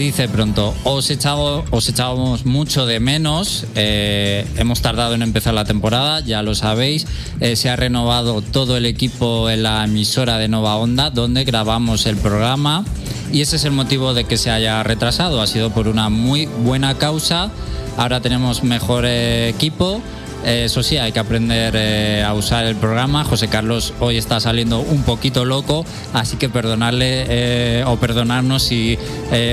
[0.00, 5.66] dice pronto, os, echado, os echábamos mucho de menos, eh, hemos tardado en empezar la
[5.66, 7.06] temporada, ya lo sabéis,
[7.40, 12.06] eh, se ha renovado todo el equipo en la emisora de Nova Onda, donde grabamos
[12.06, 12.82] el programa,
[13.30, 16.46] y ese es el motivo de que se haya retrasado, ha sido por una muy
[16.46, 17.50] buena causa,
[17.98, 20.00] ahora tenemos mejor eh, equipo,
[20.44, 23.24] eso sí, hay que aprender eh, a usar el programa.
[23.24, 28.98] José Carlos hoy está saliendo un poquito loco, así que perdonarle eh, o perdonarnos si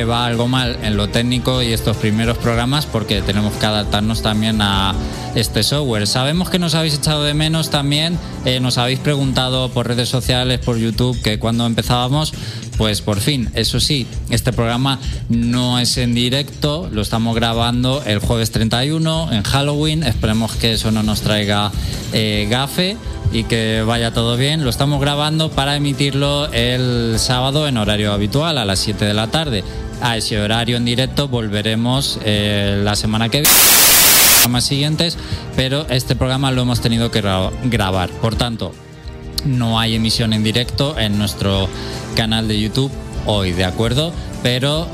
[0.10, 4.62] va algo mal en lo técnico y estos primeros programas, porque tenemos que adaptarnos también
[4.62, 4.96] a
[5.36, 6.08] este software.
[6.08, 8.18] Sabemos que nos habéis echado de menos también,
[8.62, 12.34] nos habéis preguntado por redes sociales, por YouTube, que cuando empezábamos,
[12.78, 15.00] pues por fin, eso sí, este programa
[15.30, 20.92] no es en directo, lo estamos grabando el jueves 31 en Halloween, esperemos que eso
[20.92, 21.72] no nos traiga
[22.14, 22.98] eh, gafe
[23.32, 24.64] y que vaya todo bien.
[24.64, 29.28] Lo estamos grabando para emitirlo el sábado en horario habitual a las 7 de la
[29.28, 29.64] tarde.
[30.02, 33.58] A ese horario en directo volveremos eh, la semana que viene,
[34.50, 35.18] más siguientes,
[35.56, 38.10] pero este programa lo hemos tenido que grabar.
[38.22, 38.72] Por tanto,
[39.46, 41.68] no hay emisión en directo en nuestro
[42.16, 42.92] canal de YouTube
[43.26, 44.14] hoy, ¿de acuerdo?
[44.44, 44.88] Pero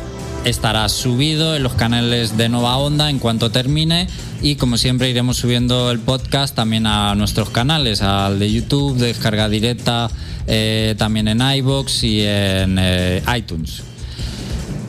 [0.45, 4.07] estará subido en los canales de Nova Onda en cuanto termine
[4.41, 9.07] y como siempre iremos subiendo el podcast también a nuestros canales, al de YouTube, de
[9.07, 10.09] descarga directa,
[10.47, 13.83] eh, también en iBox y en eh, iTunes.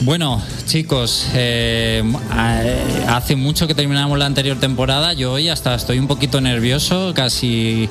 [0.00, 2.02] Bueno, chicos, eh,
[3.08, 5.12] hace mucho que terminamos la anterior temporada.
[5.12, 7.88] Yo hoy hasta estoy un poquito nervioso, casi.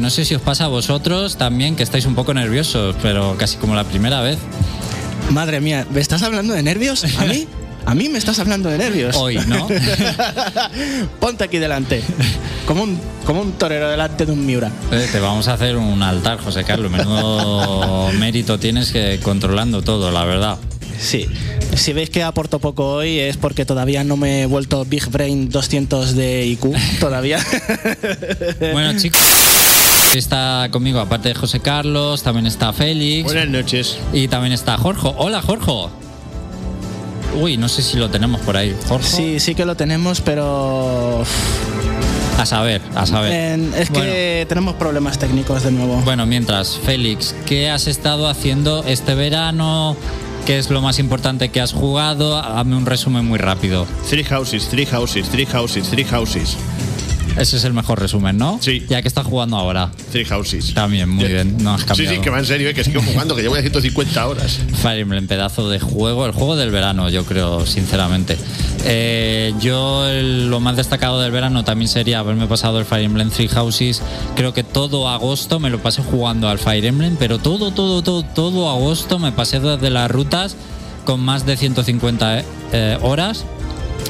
[0.00, 3.56] no sé si os pasa a vosotros también que estáis un poco nerviosos, pero casi
[3.56, 4.38] como la primera vez.
[5.30, 7.04] Madre mía, ¿me estás hablando de nervios?
[7.18, 7.46] ¿A mí?
[7.84, 9.14] A mí me estás hablando de nervios.
[9.16, 9.68] Hoy, ¿no?
[11.20, 12.02] Ponte aquí delante.
[12.66, 14.72] Como un, como un torero delante de un Miura.
[14.90, 16.90] Eh, te vamos a hacer un altar, José Carlos.
[16.90, 20.58] Menudo mérito tienes que controlando todo, la verdad.
[20.98, 21.26] Sí.
[21.76, 25.48] Si veis que aporto poco hoy es porque todavía no me he vuelto Big Brain
[25.48, 26.74] 200 de IQ.
[26.98, 27.38] Todavía.
[28.72, 29.20] bueno, chicos.
[30.16, 33.24] Está conmigo, aparte de José Carlos, también está Félix.
[33.24, 33.98] Buenas noches.
[34.12, 35.12] Y también está Jorge.
[35.16, 35.72] Hola, Jorge.
[37.38, 38.74] Uy, no sé si lo tenemos por ahí.
[38.88, 39.06] Jorge.
[39.06, 41.22] Sí, sí que lo tenemos, pero.
[42.38, 43.60] A saber, a saber.
[43.76, 46.00] es que tenemos problemas técnicos de nuevo.
[46.04, 49.96] Bueno, mientras, Félix, ¿qué has estado haciendo este verano?
[50.46, 52.38] ¿Qué es lo más importante que has jugado?
[52.38, 53.86] Hazme un resumen muy rápido.
[54.08, 56.56] Three houses, three houses, three houses, three houses.
[57.36, 58.58] Ese es el mejor resumen, ¿no?
[58.60, 58.84] Sí.
[58.88, 59.90] Ya que estás jugando ahora.
[60.10, 60.72] Three Houses.
[60.74, 61.56] También, muy bien.
[61.62, 62.10] No has cambiado.
[62.10, 62.74] Sí, sí, que va en serio, ¿eh?
[62.74, 64.60] que sigo jugando, que llevo ya 150 horas.
[64.82, 66.26] Fire Emblem, pedazo de juego.
[66.26, 68.36] El juego del verano, yo creo, sinceramente.
[68.84, 73.48] Eh, yo lo más destacado del verano también sería haberme pasado el Fire Emblem Three
[73.48, 74.02] Houses.
[74.34, 78.22] Creo que todo agosto me lo pasé jugando al Fire Emblem, pero todo, todo, todo,
[78.22, 80.56] todo agosto me pasé desde las rutas
[81.04, 82.42] con más de 150
[82.72, 83.44] eh, horas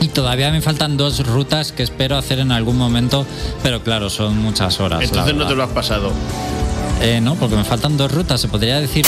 [0.00, 3.26] y todavía me faltan dos rutas que espero hacer en algún momento,
[3.62, 5.02] pero claro, son muchas horas.
[5.02, 6.12] Entonces no te lo has pasado.
[7.02, 9.06] Eh, no, porque me faltan dos rutas, se podría decir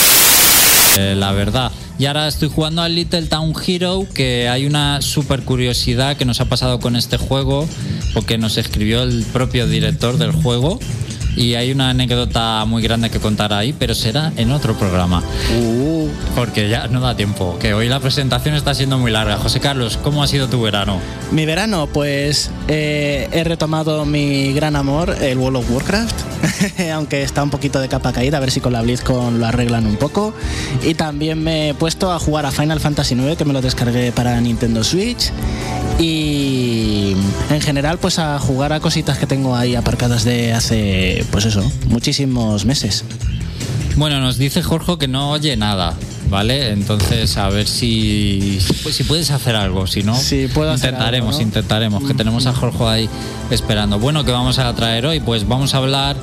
[0.98, 1.72] eh, la verdad.
[1.98, 6.40] Y ahora estoy jugando al Little Town Hero, que hay una super curiosidad que nos
[6.40, 7.68] ha pasado con este juego,
[8.14, 10.78] porque nos escribió el propio director del juego
[11.38, 15.22] y hay una anécdota muy grande que contar ahí, pero será en otro programa.
[15.56, 16.08] Uh.
[16.34, 19.36] Porque ya no da tiempo, que hoy la presentación está siendo muy larga.
[19.36, 20.98] José Carlos, ¿cómo ha sido tu verano?
[21.30, 26.16] Mi verano, pues eh, he retomado mi gran amor, el World of Warcraft,
[26.94, 29.86] aunque está un poquito de capa caída, a ver si con la BlizzCon lo arreglan
[29.86, 30.34] un poco.
[30.82, 34.10] Y también me he puesto a jugar a Final Fantasy IX, que me lo descargué
[34.10, 35.30] para Nintendo Switch.
[36.00, 36.97] Y
[37.50, 41.70] en general, pues a jugar a cositas que tengo ahí aparcadas de hace pues eso,
[41.88, 43.04] muchísimos meses.
[43.96, 45.94] Bueno, nos dice Jorge que no oye nada,
[46.30, 46.70] ¿vale?
[46.70, 50.16] Entonces, a ver si, si puedes hacer algo, si no,
[50.54, 53.10] puedo intentaremos, intentaremos, que tenemos a Jorge ahí
[53.50, 53.98] esperando.
[53.98, 55.20] Bueno, ¿qué vamos a traer hoy?
[55.20, 56.16] Pues vamos a hablar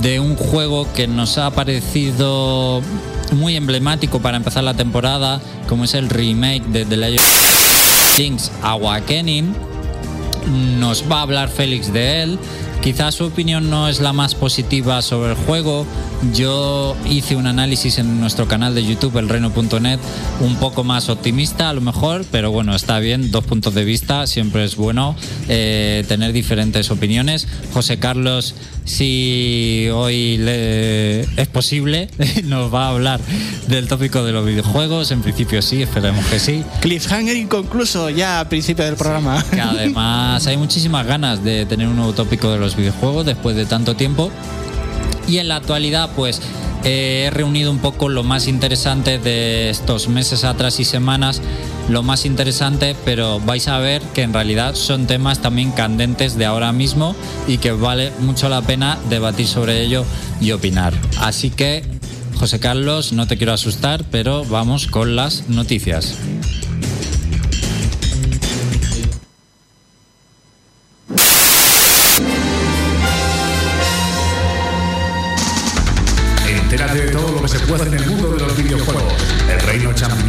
[0.00, 2.80] de un juego que nos ha parecido
[3.32, 8.50] muy emblemático para empezar la temporada, como es el remake de The Legend of Things
[8.62, 9.54] Awakening.
[10.48, 12.38] Nos va a hablar Félix de él
[12.82, 15.86] Quizás su opinión no es la más positiva sobre el juego.
[16.34, 19.98] Yo hice un análisis en nuestro canal de YouTube, elreino.net,
[20.40, 24.26] un poco más optimista a lo mejor, pero bueno, está bien, dos puntos de vista,
[24.26, 25.14] siempre es bueno
[25.48, 27.46] eh, tener diferentes opiniones.
[27.74, 28.54] José Carlos
[28.90, 32.08] si hoy le es posible,
[32.44, 33.20] nos va a hablar
[33.68, 35.10] del tópico de los videojuegos.
[35.10, 36.64] En principio sí, esperemos que sí.
[36.80, 39.44] Cliffhanger inconcluso ya a principio del programa.
[39.50, 43.66] Que además hay muchísimas ganas de tener un nuevo tópico de los videojuegos después de
[43.66, 44.30] tanto tiempo.
[45.28, 46.40] Y en la actualidad, pues
[46.84, 51.40] he reunido un poco lo más interesante de estos meses atrás y semanas,
[51.88, 56.46] lo más interesante, pero vais a ver que en realidad son temas también candentes de
[56.46, 57.14] ahora mismo
[57.46, 60.04] y que vale mucho la pena debatir sobre ello
[60.40, 60.94] y opinar.
[61.18, 61.84] Así que,
[62.38, 66.16] José Carlos, no te quiero asustar, pero vamos con las noticias.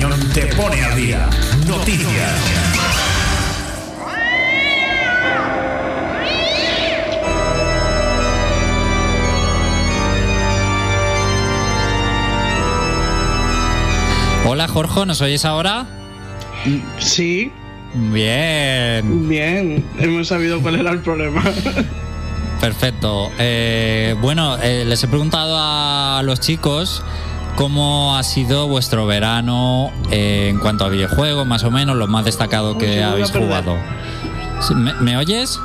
[0.02, 1.30] Champiñón te pone al día.
[1.68, 2.32] Noticias.
[14.48, 15.86] Hola Jorge, ¿nos oyes ahora?
[16.98, 17.52] Sí,
[17.94, 21.44] Bien, bien, hemos sabido cuál era el problema.
[22.62, 23.30] perfecto.
[23.38, 27.04] Eh, bueno, eh, les he preguntado a los chicos
[27.62, 32.26] cómo ha sido vuestro verano eh, en cuanto a videojuegos, más o menos, lo más
[32.26, 33.78] destacado que habéis jugado.
[34.62, 35.60] Sí, ¿Me, me oyes?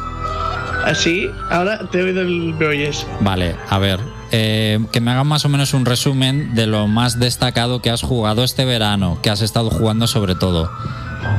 [0.85, 3.07] Así, ahora te oído el me oyes.
[3.21, 3.99] Vale, a ver.
[4.31, 8.03] eh, que me hagan más o menos un resumen de lo más destacado que has
[8.03, 10.71] jugado este verano, que has estado jugando sobre todo.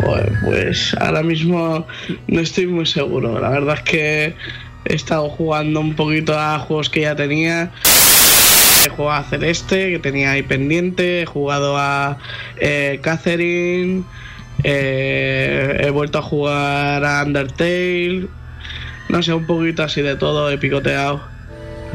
[0.02, 1.86] Joder, pues ahora mismo
[2.26, 3.40] no estoy muy seguro.
[3.40, 4.36] La verdad es que
[4.86, 7.72] he estado jugando un poquito a juegos que ya tenía.
[8.88, 11.22] He jugado a Celeste, que tenía ahí pendiente.
[11.22, 12.18] He jugado a
[12.60, 14.04] eh, Catherine.
[14.64, 18.28] eh, he vuelto a jugar a Undertale.
[19.10, 21.37] No sé, un poquito así de todo, he picoteado.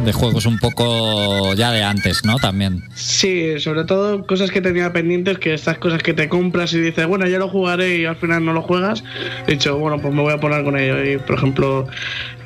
[0.05, 2.37] De juegos un poco ya de antes, ¿no?
[2.38, 2.83] También.
[2.95, 7.07] Sí, sobre todo cosas que tenía pendientes, que estas cosas que te compras y dices,
[7.07, 9.05] bueno, ya lo jugaré y al final no lo juegas.
[9.47, 11.05] He dicho, bueno, pues me voy a poner con ello.
[11.05, 11.87] Y por ejemplo,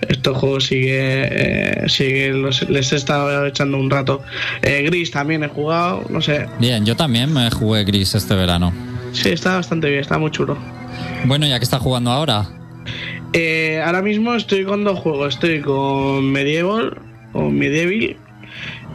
[0.09, 0.99] estos juegos sigue,
[1.31, 4.23] eh, sigue los- les he estado echando un rato.
[4.63, 6.47] Eh, Gris también he jugado, no sé.
[6.59, 8.73] Bien, yo también me jugué Gris este verano.
[9.13, 10.59] Sí, está bastante bien, está muy chulo.
[11.25, 12.49] Bueno, ya que está jugando ahora.
[13.33, 15.35] Eh, ahora mismo estoy con dos juegos.
[15.35, 16.99] Estoy con Medieval,
[17.37, 18.17] o Medieval,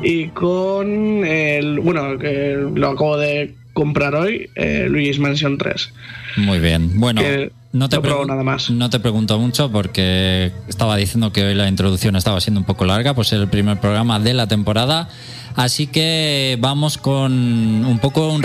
[0.02, 1.80] y con el.
[1.80, 5.94] Bueno, que lo acabo de comprar hoy, eh, Luigi's Mansion 3.
[6.38, 7.00] Muy bien.
[7.00, 8.70] Bueno, Que no te, no nada más.
[8.70, 12.86] no te pregunto mucho porque estaba diciendo que hoy la introducción estaba siendo un poco
[12.86, 15.08] larga, pues es el primer programa de la temporada.
[15.56, 18.42] Así que vamos con un poco un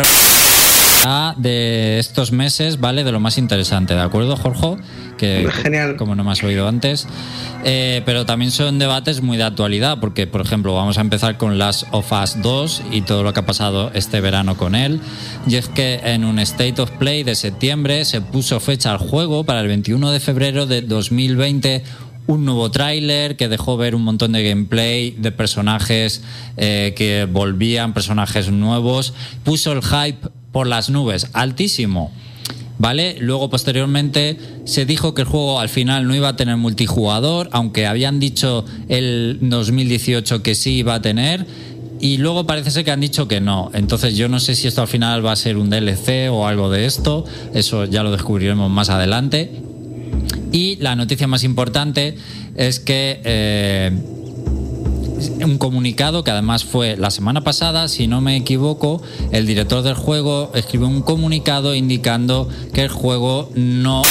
[1.36, 3.04] de estos meses, ¿vale?
[3.04, 4.76] De lo más interesante, ¿de acuerdo, Jorge?
[5.16, 5.96] Que Genial.
[5.96, 7.06] como no me has oído antes.
[7.64, 11.58] Eh, pero también son debates muy de actualidad, porque, por ejemplo, vamos a empezar con
[11.58, 15.00] Last of Us 2 y todo lo que ha pasado este verano con él.
[15.46, 19.44] Y es que en un State of Play de septiembre se puso fecha al juego
[19.44, 21.82] para el 21 de febrero de 2020
[22.26, 26.22] un nuevo tráiler que dejó ver un montón de gameplay de personajes
[26.56, 32.10] eh, que volvían, personajes nuevos, puso el hype por las nubes, altísimo.
[32.78, 33.18] ¿Vale?
[33.20, 37.86] Luego, posteriormente, se dijo que el juego al final no iba a tener multijugador, aunque
[37.86, 41.44] habían dicho el 2018 que sí iba a tener.
[42.00, 43.70] Y luego parece ser que han dicho que no.
[43.74, 46.70] Entonces yo no sé si esto al final va a ser un DLC o algo
[46.70, 47.26] de esto.
[47.52, 49.50] Eso ya lo descubriremos más adelante.
[50.52, 52.16] Y la noticia más importante
[52.56, 53.90] es que eh,
[55.42, 59.94] un comunicado que además fue la semana pasada, si no me equivoco, el director del
[59.94, 64.02] juego escribió un comunicado indicando que el juego no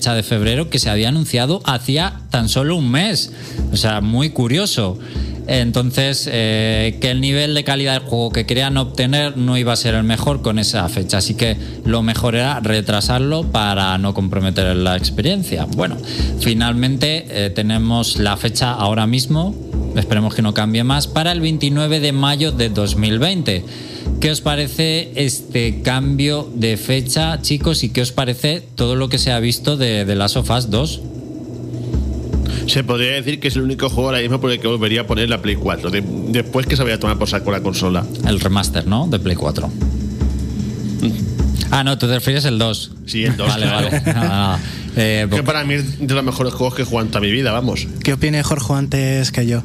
[0.00, 3.32] fecha de febrero que se había anunciado hacía tan solo un mes.
[3.72, 4.98] O sea, muy curioso.
[5.46, 9.76] Entonces, eh, que el nivel de calidad del juego que querían obtener no iba a
[9.76, 11.18] ser el mejor con esa fecha.
[11.18, 15.66] Así que lo mejor era retrasarlo para no comprometer la experiencia.
[15.66, 15.96] Bueno,
[16.38, 19.54] finalmente eh, tenemos la fecha ahora mismo,
[19.96, 23.64] esperemos que no cambie más, para el 29 de mayo de 2020.
[24.20, 27.82] ¿Qué os parece este cambio de fecha, chicos?
[27.84, 30.70] ¿Y qué os parece todo lo que se ha visto de, de Last of Us
[30.70, 31.00] 2?
[32.66, 35.06] Se podría decir que es el único juego ahora mismo por el que volvería a
[35.06, 35.90] poner la Play 4.
[35.90, 38.04] de- después que se vaya a tomar por saco la consola.
[38.26, 39.06] El remaster, ¿no?
[39.08, 39.70] De Play 4.
[41.72, 42.92] Ah, no, tú te refieres el 2.
[43.06, 43.88] Sí, el 2, Vale, claro.
[43.90, 44.02] vale.
[44.06, 44.58] No, no, no.
[44.96, 47.20] Eh, Que Poké- para mí es de los mejores juegos que he jugado en toda
[47.20, 47.86] mi vida, vamos.
[48.02, 49.62] ¿Qué opine Jorge antes que yo?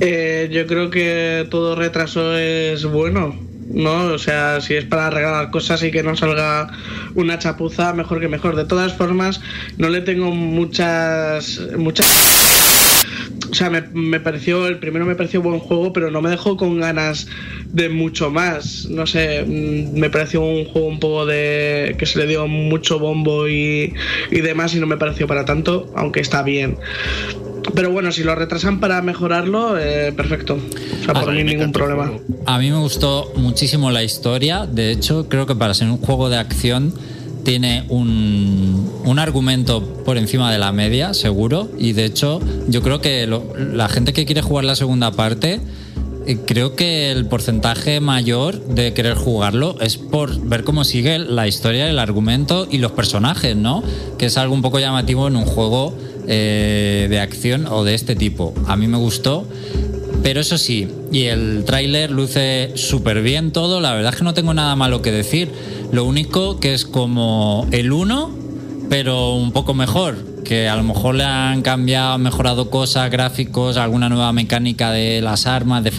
[0.00, 3.38] Eh, yo creo que todo retraso es bueno,
[3.72, 4.06] ¿no?
[4.06, 6.68] O sea, si es para regalar cosas y que no salga
[7.14, 8.56] una chapuza, mejor que mejor.
[8.56, 9.40] De todas formas,
[9.78, 11.60] no le tengo muchas.
[11.76, 12.06] muchas
[13.50, 16.56] o sea, me, me pareció, el primero me pareció buen juego, pero no me dejó
[16.56, 17.28] con ganas
[17.66, 18.86] de mucho más.
[18.86, 21.94] No sé, mm, me pareció un juego un poco de.
[21.96, 23.94] que se le dio mucho bombo y,
[24.30, 26.76] y demás, y no me pareció para tanto, aunque está bien.
[27.74, 30.54] Pero bueno, si lo retrasan para mejorarlo, eh, perfecto.
[31.00, 32.12] O sea, por mí ningún problema.
[32.46, 34.66] A mí me gustó muchísimo la historia.
[34.66, 36.92] De hecho, creo que para ser un juego de acción
[37.44, 41.68] tiene un, un argumento por encima de la media, seguro.
[41.78, 45.60] Y de hecho, yo creo que lo- la gente que quiere jugar la segunda parte,
[46.26, 51.46] eh, creo que el porcentaje mayor de querer jugarlo es por ver cómo sigue la
[51.46, 53.82] historia, el argumento y los personajes, ¿no?
[54.16, 55.94] Que es algo un poco llamativo en un juego
[56.26, 58.54] eh, de acción o de este tipo.
[58.66, 59.46] A mí me gustó.
[60.22, 64.32] Pero eso sí, y el tráiler luce súper bien todo, la verdad es que no
[64.32, 65.52] tengo nada malo que decir.
[65.92, 68.30] Lo único que es como el 1,
[68.88, 74.08] pero un poco mejor, que a lo mejor le han cambiado, mejorado cosas, gráficos, alguna
[74.08, 75.92] nueva mecánica de las armas, de...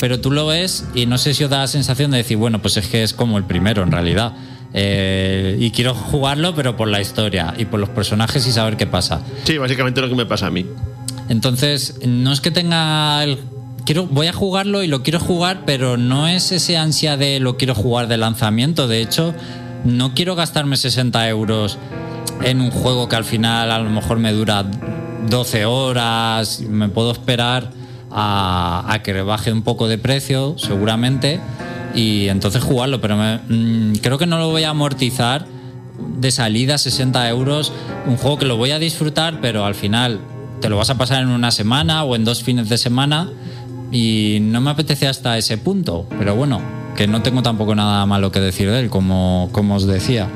[0.00, 2.60] Pero tú lo ves y no sé si os da la sensación de decir, bueno,
[2.60, 4.32] pues es que es como el primero en realidad.
[4.74, 8.86] Eh, y quiero jugarlo, pero por la historia y por los personajes y saber qué
[8.86, 9.20] pasa.
[9.44, 10.66] Sí, básicamente lo que me pasa a mí.
[11.28, 13.38] Entonces, no es que tenga el.
[13.84, 17.56] Quiero, voy a jugarlo y lo quiero jugar, pero no es ese ansia de lo
[17.56, 18.86] quiero jugar de lanzamiento.
[18.86, 19.34] De hecho,
[19.84, 21.78] no quiero gastarme 60 euros
[22.42, 24.64] en un juego que al final a lo mejor me dura
[25.28, 26.60] 12 horas.
[26.60, 27.70] Me puedo esperar
[28.10, 31.40] a, a que baje un poco de precio, seguramente,
[31.94, 33.00] y entonces jugarlo.
[33.00, 35.46] Pero me- mm, creo que no lo voy a amortizar
[36.18, 37.72] de salida 60 euros,
[38.06, 40.20] un juego que lo voy a disfrutar, pero al final
[40.60, 43.28] te lo vas a pasar en una semana o en dos fines de semana
[43.90, 46.60] y no me apetece hasta ese punto, pero bueno,
[46.96, 50.28] que no tengo tampoco nada malo que decir de él, como, como os decía.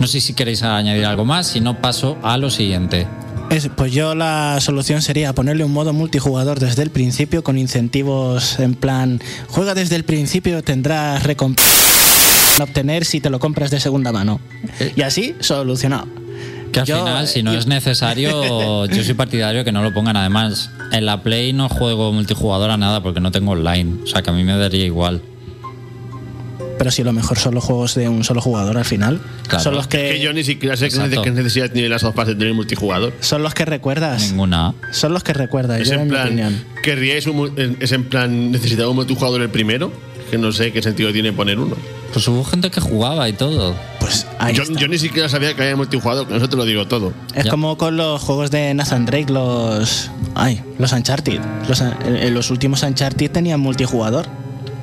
[0.00, 3.06] No sé si queréis añadir algo más, si no paso a lo siguiente.
[3.50, 8.58] Es- pues yo la solución sería ponerle un modo multijugador desde el principio con incentivos
[8.60, 13.80] en plan, juega desde el principio, tendrás recompensas a obtener si te lo compras de
[13.80, 14.40] segunda mano.
[14.94, 16.06] Y así, solucionado.
[16.72, 19.92] Que al Yo, final, si no yo- es necesario, yo soy partidario que no lo
[19.92, 20.16] pongan.
[20.16, 23.96] Además, en la Play no juego multijugador a nada porque no tengo online.
[24.04, 25.20] O sea, que a mí me daría igual.
[26.80, 29.20] Pero si lo mejor son los juegos de un solo jugador al final.
[29.48, 29.62] Claro.
[29.62, 31.20] Son los que, Que yo ni siquiera sé Exacto.
[31.20, 33.12] qué necesidad tiene las sofás de tener multijugador.
[33.20, 34.30] son los que recuerdas.
[34.30, 34.72] Ninguna.
[34.90, 36.64] Son los que recuerdas, Es yo en en mi plan, opinión.
[36.82, 39.92] ¿querríais un, es en plan, necesitaba un multijugador el primero?
[40.30, 41.76] Que no sé qué sentido tiene poner uno.
[42.14, 43.76] Pues hubo gente que jugaba y todo.
[43.98, 44.80] Pues ahí Yo, está.
[44.80, 47.12] yo ni siquiera sabía que había multijugador, con eso te lo digo todo.
[47.34, 47.50] Es Ya.
[47.50, 50.10] como con los juegos de Nathan Drake, los.
[50.34, 51.40] Ay, los Uncharted.
[51.68, 51.82] Los,
[52.30, 54.24] los últimos Uncharted tenían multijugador.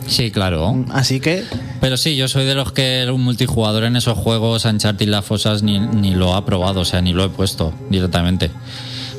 [0.08, 0.86] Sí, claro.
[0.92, 1.44] Así que.
[1.80, 5.26] Pero sí, yo soy de los que un multijugador en esos juegos, Uncharted y las
[5.26, 8.52] fosas, ni, ni lo ha probado, o sea, ni lo he puesto directamente.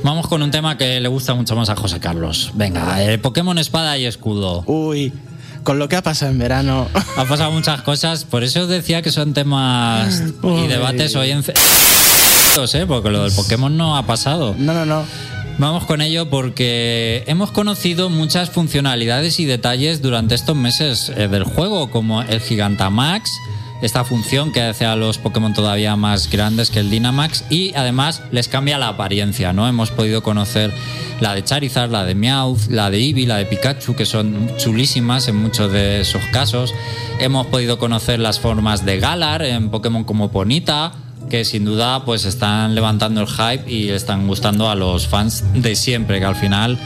[0.03, 2.53] Vamos con un tema que le gusta mucho más a José Carlos.
[2.55, 4.63] Venga, eh, Pokémon Espada y Escudo.
[4.67, 5.13] Uy,
[5.65, 6.89] con lo que ha pasado en verano.
[7.17, 11.41] Ha pasado muchas cosas, por eso os decía que son temas y debates hoy en...
[11.41, 12.87] ¿eh?
[12.87, 14.55] Porque lo del Pokémon no ha pasado.
[14.59, 15.05] No, no, no.
[15.59, 21.43] Vamos con ello porque hemos conocido muchas funcionalidades y detalles durante estos meses eh, del
[21.43, 23.29] juego, como el Gigantamax,
[23.83, 28.23] esta función que hace a los Pokémon todavía más grandes que el Dynamax y además
[28.31, 29.67] les cambia la apariencia, ¿no?
[29.67, 30.73] Hemos podido conocer
[31.21, 35.27] la de Charizard, la de Meowth, la de Eevee, la de Pikachu, que son chulísimas
[35.27, 36.73] en muchos de esos casos.
[37.19, 40.93] Hemos podido conocer las formas de Galar en Pokémon como Ponita,
[41.29, 45.75] que sin duda pues están levantando el hype y están gustando a los fans de
[45.77, 46.79] siempre, que al final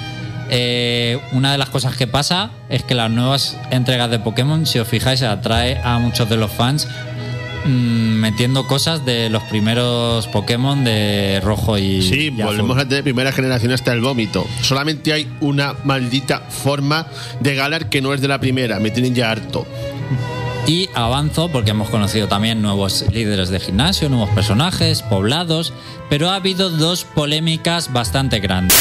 [0.51, 4.79] eh, una de las cosas que pasa es que las nuevas entregas de Pokémon, si
[4.79, 6.87] os fijáis, atrae a muchos de los fans
[7.65, 12.45] mm, metiendo cosas de los primeros Pokémon de rojo y, Sí, y azul.
[12.57, 14.47] volvemos a tener primera generación hasta el vómito.
[14.63, 17.07] Solamente hay una maldita forma
[17.41, 18.79] de Galar que no es de la primera.
[18.79, 19.67] Me tienen ya harto.
[20.67, 25.73] Y avanzo porque hemos conocido también nuevos líderes de gimnasio, nuevos personajes, poblados,
[26.09, 28.79] pero ha habido dos polémicas bastante grandes.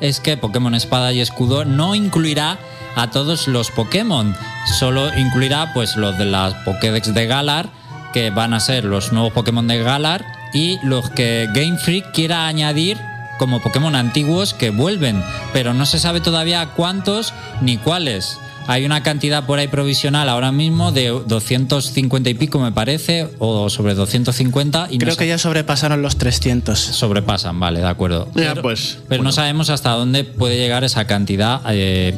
[0.00, 2.58] Es que Pokémon Espada y Escudo no incluirá
[2.96, 4.34] a todos los Pokémon,
[4.78, 7.70] solo incluirá pues los de las Pokédex de Galar,
[8.12, 12.46] que van a ser los nuevos Pokémon de Galar, y los que Game Freak quiera
[12.46, 12.98] añadir
[13.38, 15.22] como Pokémon antiguos que vuelven,
[15.52, 18.38] pero no se sabe todavía cuántos ni cuáles.
[18.66, 23.68] Hay una cantidad por ahí provisional ahora mismo de 250 y pico, me parece, o
[23.70, 24.88] sobre 250.
[24.90, 26.78] Y Creo que ya sobrepasaron los 300.
[26.78, 28.28] sobrepasan, vale, de acuerdo.
[28.34, 32.14] Ya, pero pues, pero no sabemos hasta dónde puede llegar esa cantidad eh,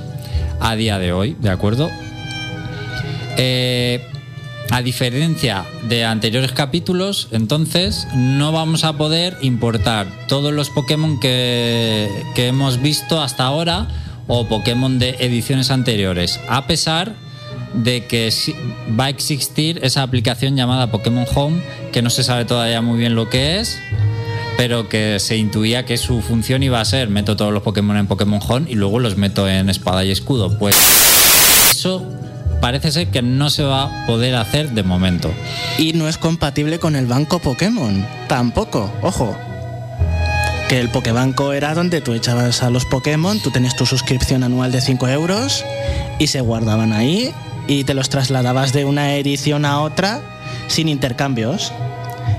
[0.60, 1.90] a día de hoy, ¿de acuerdo?
[3.36, 4.06] Eh,
[4.70, 12.08] a diferencia de anteriores capítulos, entonces no vamos a poder importar todos los Pokémon que,
[12.34, 13.88] que hemos visto hasta ahora
[14.26, 17.14] o Pokémon de ediciones anteriores, a pesar
[17.74, 18.32] de que
[18.98, 21.62] va a existir esa aplicación llamada Pokémon Home,
[21.92, 23.78] que no se sabe todavía muy bien lo que es,
[24.56, 28.06] pero que se intuía que su función iba a ser meto todos los Pokémon en
[28.06, 30.58] Pokémon Home y luego los meto en espada y escudo.
[30.58, 30.76] Pues
[31.70, 32.04] eso
[32.60, 35.32] parece ser que no se va a poder hacer de momento.
[35.76, 38.06] Y no es compatible con el banco Pokémon.
[38.28, 39.36] Tampoco, ojo.
[40.68, 44.72] Que el Pokébanco era donde tú echabas a los Pokémon, tú tenías tu suscripción anual
[44.72, 45.64] de 5 euros
[46.18, 47.32] y se guardaban ahí
[47.66, 50.20] y te los trasladabas de una edición a otra
[50.68, 51.72] sin intercambios.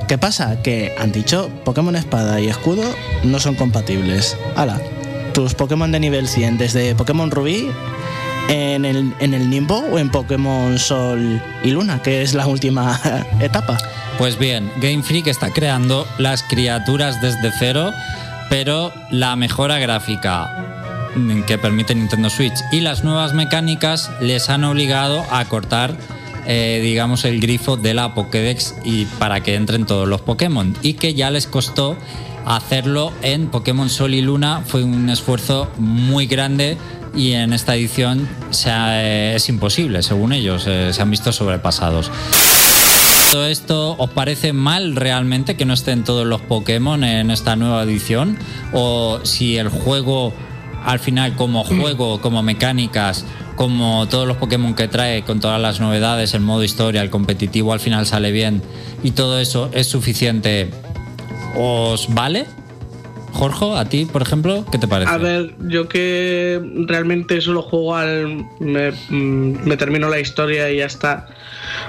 [0.08, 0.62] ¿Qué pasa?
[0.62, 2.84] Que han dicho Pokémon Espada y Escudo
[3.24, 4.38] no son compatibles.
[4.56, 4.80] Hala,
[5.34, 7.70] tus Pokémon de nivel 100 desde Pokémon Rubí
[8.50, 13.00] en el, en el Nimbo o en Pokémon Sol y Luna, que es la última
[13.40, 13.78] etapa.
[14.18, 17.92] Pues bien, Game Freak está creando las criaturas desde cero,
[18.50, 20.66] pero la mejora gráfica
[21.48, 25.96] que permite Nintendo Switch y las nuevas mecánicas les han obligado a cortar,
[26.46, 30.94] eh, digamos, el grifo de la Pokédex y para que entren todos los Pokémon y
[30.94, 31.98] que ya les costó
[32.46, 36.78] hacerlo en Pokémon Sol y Luna fue un esfuerzo muy grande
[37.16, 41.32] y en esta edición se ha- eh, es imposible, según ellos, eh, se han visto
[41.32, 42.12] sobrepasados.
[43.32, 47.84] ¿Todo esto os parece mal realmente que no estén todos los Pokémon en esta nueva
[47.84, 48.38] edición?
[48.72, 50.34] ¿O si el juego,
[50.86, 53.26] al final, como juego, como mecánicas,
[53.56, 57.74] como todos los Pokémon que trae, con todas las novedades, el modo historia, el competitivo,
[57.74, 58.62] al final sale bien
[59.04, 60.70] y todo eso es suficiente,
[61.58, 62.46] ¿os vale?
[63.36, 65.12] Jorge, a ti, por ejemplo, ¿qué te parece?
[65.12, 68.46] A ver, yo que realmente solo juego al.
[68.62, 71.28] Me, mm, me termino la historia y ya está.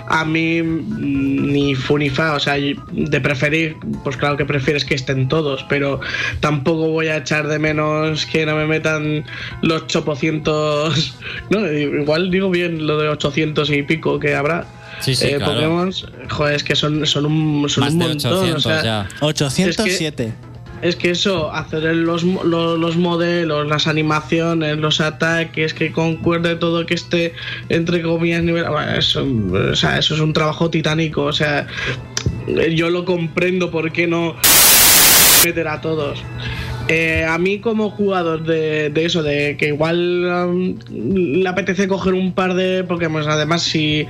[0.08, 4.84] A mí mm, ni fu ni fa, o sea, de preferir, pues claro que prefieres
[4.84, 6.00] que estén todos, pero
[6.40, 9.24] tampoco voy a echar de menos que no me metan
[9.62, 11.14] los 800.
[11.48, 14.66] No, igual digo bien lo de 800 y pico que habrá.
[15.00, 15.54] Sí, sí, eh, claro.
[15.54, 15.92] Pokémon,
[16.28, 18.32] joder, es que son, son un, son Más un de montón.
[18.32, 19.08] 800 o sea, ya.
[19.20, 19.70] 807.
[19.70, 20.34] es que
[20.82, 26.94] eso, hacer los, mo- lo- los, modelos, las animaciones, los ataques, que concuerde todo que
[26.94, 27.32] esté
[27.68, 28.68] entre comillas nivel.
[28.68, 29.26] bueno, eso,
[29.72, 31.22] o sea, eso es un trabajo titánico.
[31.24, 31.66] O sea,
[32.74, 34.36] yo lo comprendo por qué no
[35.44, 36.22] meter a todos.
[36.88, 42.14] Eh, a mí como jugador de, de eso, de que igual um, le apetece coger
[42.14, 44.06] un par de Pokémon, además si,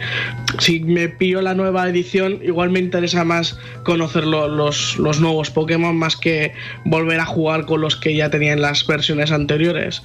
[0.59, 5.49] si me pillo la nueva edición, igual me interesa más conocer lo- los, los nuevos
[5.51, 6.53] Pokémon más que
[6.85, 10.03] volver a jugar con los que ya tenía en las versiones anteriores.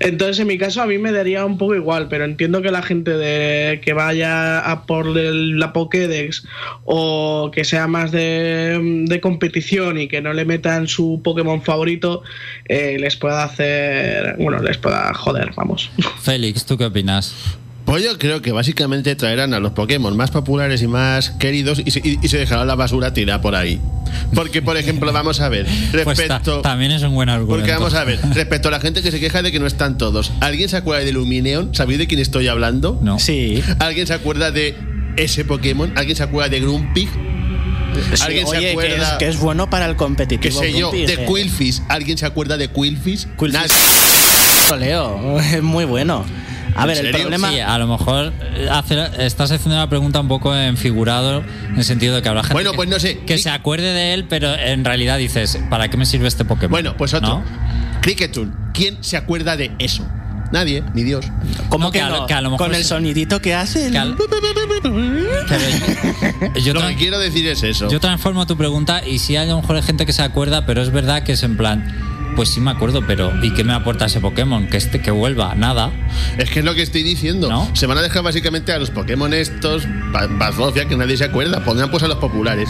[0.00, 2.82] Entonces en mi caso a mí me daría un poco igual, pero entiendo que la
[2.82, 6.46] gente de, que vaya a por la Pokédex
[6.84, 12.01] o que sea más de, de competición y que no le metan su Pokémon favorito,
[12.66, 15.90] eh, les pueda hacer, bueno, les pueda joder, vamos.
[16.22, 17.34] Félix, ¿tú qué opinas?
[17.84, 21.90] Pues yo creo que básicamente traerán a los Pokémon más populares y más queridos y
[21.90, 23.80] se, y- y se dejará la basura tirada por ahí.
[24.36, 26.60] Porque, por ejemplo, vamos a ver, Pues ta- respecto...
[26.60, 27.56] también es un buen argumento.
[27.58, 29.98] Porque vamos a ver, respecto a la gente que se queja de que no están
[29.98, 31.74] todos, ¿alguien se acuerda de Lumineon?
[31.74, 33.00] ¿Sabéis de quién estoy hablando?
[33.02, 33.18] No.
[33.18, 33.60] Sí.
[33.80, 34.76] ¿Alguien se acuerda de
[35.16, 35.92] ese Pokémon?
[35.96, 37.08] ¿Alguien se acuerda de Grumpig?
[38.14, 39.12] Sí, ¿Alguien se oye, que acuerda?
[39.12, 40.58] es, que es bueno para el ¿Qué competitivo.
[40.60, 40.90] sé yo?
[40.90, 41.26] Grumpy, De eh.
[41.26, 41.82] Quillfish.
[41.88, 43.26] ¿Alguien se acuerda de Quillfish?
[43.38, 43.70] Quillfish.
[44.78, 46.24] Leo, es muy bueno.
[46.74, 47.20] A ¿En ver, el serio?
[47.20, 47.50] problema.
[47.50, 51.76] Sí, a lo mejor eh, hace- estás haciendo la pregunta un poco en figurado, en
[51.76, 53.18] el sentido de que habrá gente Bueno, que, pues no sé.
[53.26, 56.70] que se acuerde de él, pero en realidad dices, ¿para qué me sirve este Pokémon?
[56.70, 57.28] Bueno, pues otro.
[57.40, 57.44] ¿No?
[58.72, 60.06] ¿Quién se acuerda de eso?
[60.52, 61.24] Nadie, ni Dios.
[61.70, 62.26] ¿Cómo No, que, que a lo- no?
[62.26, 63.86] que a lo mejor Con el sonidito que hace.
[63.86, 64.16] el- Que al-
[65.48, 67.88] pero yo, Lo que quiero decir es eso.
[67.90, 70.82] yo transformo tu pregunta y sí a lo mejor hay gente que se acuerda, pero
[70.82, 71.84] es verdad que es en plan,
[72.36, 74.66] pues sí me acuerdo, pero ¿y qué me aporta ese Pokémon?
[74.68, 75.90] Que este que vuelva, nada.
[76.38, 77.48] Es que es lo que estoy diciendo.
[77.48, 77.68] ¿No?
[77.74, 81.64] Se van a dejar básicamente a los Pokémon estos, ba- bazofia, que nadie se acuerda.
[81.64, 82.68] Pondrán pues a los populares.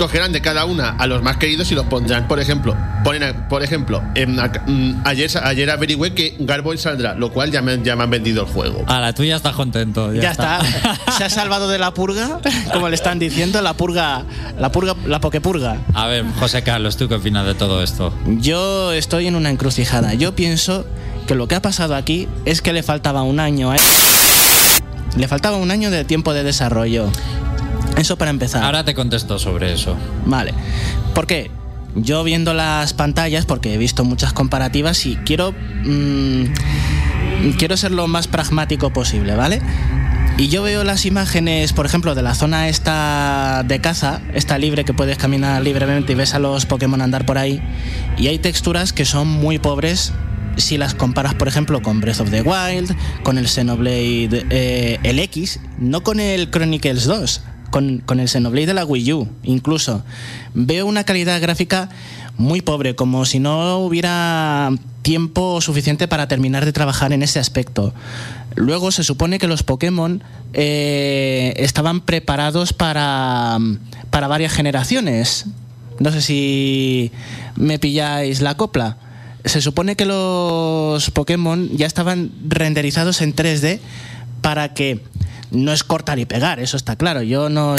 [0.00, 3.48] Cogerán de cada una a los más queridos y los pondrán, por ejemplo, ponen a-
[3.50, 7.82] por ejemplo, en- a- mm, ayer, ayer averigüé que Garboy saldrá, lo cual ya me,
[7.82, 8.82] ya me han vendido el juego.
[8.86, 10.10] A la tuya estás contento.
[10.14, 10.60] Ya, Ya está.
[11.18, 12.40] Se ha salvado de la purga,
[12.72, 14.24] como le están diciendo, la purga,
[14.58, 15.76] la purga, la pokepurga.
[15.92, 18.14] A ver, José Carlos, ¿tú qué opinas de todo esto?
[18.26, 20.14] Yo estoy en una encrucijada.
[20.14, 20.86] Yo pienso
[21.26, 23.76] que lo que ha pasado aquí es que le faltaba un año a
[25.16, 27.10] le faltaba un año de tiempo de desarrollo.
[28.00, 28.64] Eso para empezar.
[28.64, 29.94] Ahora te contesto sobre eso.
[30.24, 30.54] Vale.
[31.14, 31.50] ¿Por qué?
[31.94, 35.52] Yo viendo las pantallas, porque he visto muchas comparativas y quiero.
[35.84, 36.44] mm,
[37.58, 39.60] quiero ser lo más pragmático posible, ¿vale?
[40.38, 44.86] Y yo veo las imágenes, por ejemplo, de la zona esta de caza, esta libre
[44.86, 47.60] que puedes caminar libremente y ves a los Pokémon andar por ahí.
[48.16, 50.14] Y hay texturas que son muy pobres
[50.56, 55.18] si las comparas, por ejemplo, con Breath of the Wild, con el Xenoblade, eh, el
[55.18, 60.02] X, no con el Chronicles 2, con, con el Xenoblade de la Wii U, incluso.
[60.54, 61.88] Veo una calidad gráfica
[62.36, 64.70] muy pobre, como si no hubiera
[65.02, 67.92] tiempo suficiente para terminar de trabajar en ese aspecto.
[68.54, 73.58] Luego se supone que los Pokémon eh, estaban preparados para,
[74.10, 75.46] para varias generaciones.
[75.98, 77.12] No sé si
[77.56, 78.96] me pilláis la copla.
[79.44, 83.80] Se supone que los Pokémon ya estaban renderizados en 3D
[84.40, 85.00] para que
[85.50, 87.22] no es cortar y pegar, eso está claro.
[87.22, 87.76] Yo no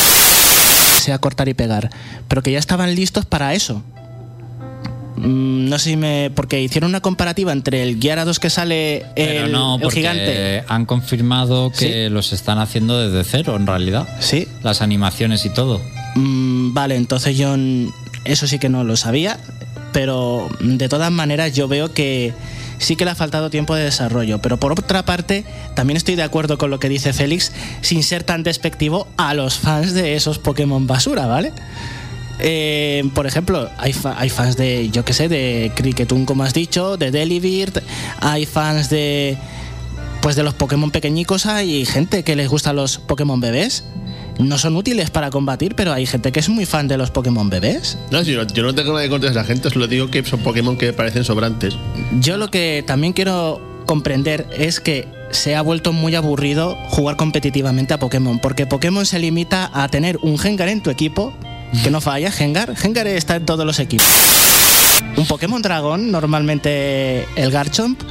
[1.02, 1.89] sea cortar y pegar,
[2.28, 3.82] pero que ya estaban listos para eso.
[5.17, 6.32] Mm, No sé si me.
[6.34, 10.63] Porque hicieron una comparativa entre el Gyarados que sale Pero el, no, el gigante.
[10.67, 12.10] han confirmado que Sí.
[12.13, 14.08] los están haciendo desde cero, en realidad.
[14.19, 14.47] Sí.
[14.63, 15.80] Las animaciones y todo.
[16.15, 17.56] Mm, vale, entonces yo
[18.26, 19.39] eso sí que no lo sabía,
[19.93, 22.34] pero de todas maneras yo veo que
[22.83, 24.39] sí que le ha faltado tiempo de desarrollo.
[24.41, 28.23] Pero por otra parte, también estoy de acuerdo con lo que dice Félix, sin ser
[28.23, 31.53] tan despectivo a los fans de esos Pokémon basura, ¿vale?
[32.39, 36.53] Eh, por ejemplo, hay, fa- hay fans de, yo que sé, de Cricketun, como has
[36.53, 37.83] dicho, de Delibird,
[38.19, 39.37] hay fans de,
[40.23, 43.83] pues de los Pokémon pequeñicos, hay gente que les gusta los Pokémon bebés.
[44.39, 47.49] No son útiles para combatir, pero hay gente que es muy fan de los Pokémon
[47.49, 47.97] bebés.
[48.09, 50.77] No, si yo, yo no tengo nada contra esa gente, solo digo que son Pokémon
[50.77, 51.75] que parecen sobrantes.
[52.19, 57.93] Yo lo que también quiero comprender es que se ha vuelto muy aburrido jugar competitivamente
[57.93, 61.33] a Pokémon, porque Pokémon se limita a tener un Gengar en tu equipo,
[61.83, 62.75] que no falla, Gengar.
[62.75, 64.05] Gengar está en todos los equipos.
[65.17, 68.01] Un Pokémon Dragón, normalmente el Garchomp.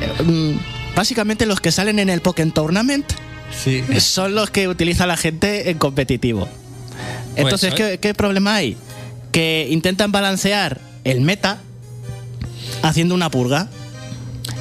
[0.00, 3.06] eh, mm, Básicamente los que salen en el Pokémon Tournament
[3.52, 3.82] Sí.
[4.00, 6.48] son los que utiliza la gente en competitivo.
[7.36, 8.76] Entonces, Pues, ¿qué, qué problema hay?
[9.30, 11.58] Que intentan balancear el meta
[12.82, 13.68] haciendo una purga.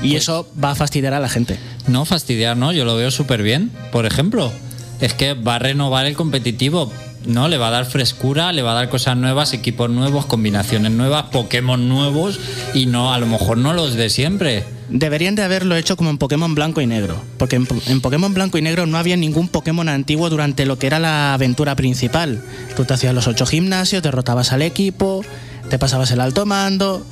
[0.01, 1.57] Y Pues- eso va a fastidiar a la gente.
[1.87, 2.71] No fastidiar, ¿no?
[2.71, 3.71] Yo lo veo súper bien.
[3.91, 4.51] Por ejemplo,
[4.99, 6.91] es que va a renovar el competitivo.
[7.25, 7.47] ¿No?
[7.47, 11.25] Le va a dar frescura, le va a dar cosas nuevas, equipos nuevos, combinaciones nuevas,
[11.31, 12.39] Pokémon nuevos
[12.73, 14.63] y no, a lo mejor no los de siempre.
[14.89, 17.21] Deberían de haberlo hecho como en Pokémon Blanco y Negro.
[17.37, 20.87] Porque en, en Pokémon Blanco y Negro no había ningún Pokémon antiguo durante lo que
[20.87, 22.43] era la aventura principal.
[22.75, 25.23] Tú te hacías los ocho gimnasios, derrotabas al equipo,
[25.69, 27.05] te pasabas el alto mando.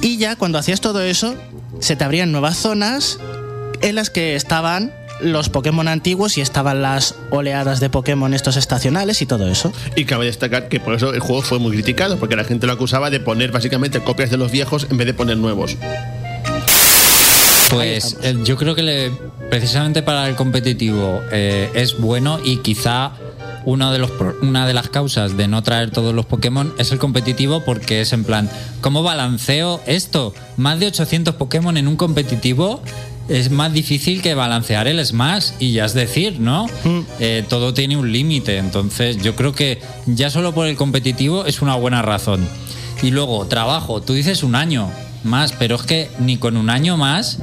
[0.00, 1.34] Y ya cuando hacías todo eso,
[1.80, 3.18] se te abrían nuevas zonas
[3.82, 9.22] en las que estaban los Pokémon antiguos y estaban las oleadas de Pokémon estos estacionales
[9.22, 9.72] y todo eso.
[9.96, 12.72] Y cabe destacar que por eso el juego fue muy criticado, porque la gente lo
[12.72, 15.76] acusaba de poner básicamente copias de los viejos en vez de poner nuevos.
[17.70, 19.10] Pues eh, yo creo que le-
[19.48, 23.12] precisamente para el competitivo eh, es bueno y quizá
[23.64, 24.10] uno de los,
[24.42, 28.12] una de las causas de no traer todos los Pokémon es el competitivo porque es
[28.12, 30.34] en plan, ¿cómo balanceo esto?
[30.56, 32.82] Más de 800 Pokémon en un competitivo
[33.30, 36.66] es más difícil que balancear el Smash y ya es decir, ¿no?
[37.20, 41.62] Eh, todo tiene un límite, entonces yo creo que ya solo por el competitivo es
[41.62, 42.46] una buena razón.
[43.02, 44.90] Y luego, trabajo, tú dices un año
[45.22, 47.38] más, pero es que ni con un año más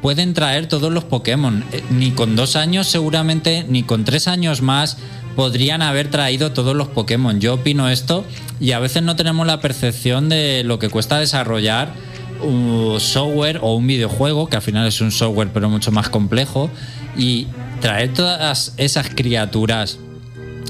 [0.00, 1.64] pueden traer todos los Pokémon.
[1.72, 4.96] Eh, Ni con dos años seguramente, ni con tres años más
[5.36, 7.40] podrían haber traído todos los Pokémon.
[7.40, 8.24] Yo opino esto
[8.60, 11.94] y a veces no tenemos la percepción de lo que cuesta desarrollar
[12.42, 16.70] un software o un videojuego, que al final es un software pero mucho más complejo,
[17.16, 17.46] y
[17.80, 19.98] traer todas esas criaturas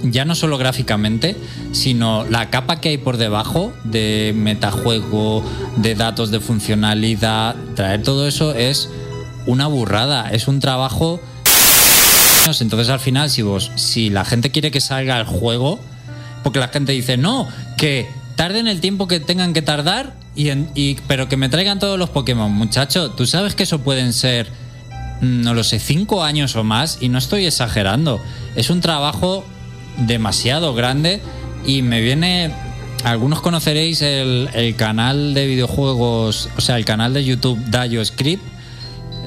[0.03, 1.37] ya no solo gráficamente,
[1.73, 5.45] sino la capa que hay por debajo de metajuego,
[5.77, 8.91] de datos de funcionalidad, traer todo eso es
[9.47, 11.21] una burrada, es un trabajo
[12.61, 15.81] entonces al final si vos si la gente quiere que salga el juego,
[16.43, 20.71] porque la gente dice, "No, que tarden el tiempo que tengan que tardar y, en-
[20.75, 24.47] y- pero que me traigan todos los Pokémon, muchacho, tú sabes que eso pueden ser
[25.21, 28.21] mm, no lo sé, cinco años o más, y no estoy exagerando.
[28.57, 29.45] Es un trabajo
[29.99, 31.21] demasiado grande
[31.67, 32.53] y me viene.
[33.05, 38.43] Algunos conoceréis el, el canal de videojuegos, o sea, el canal de YouTube Dayo Script.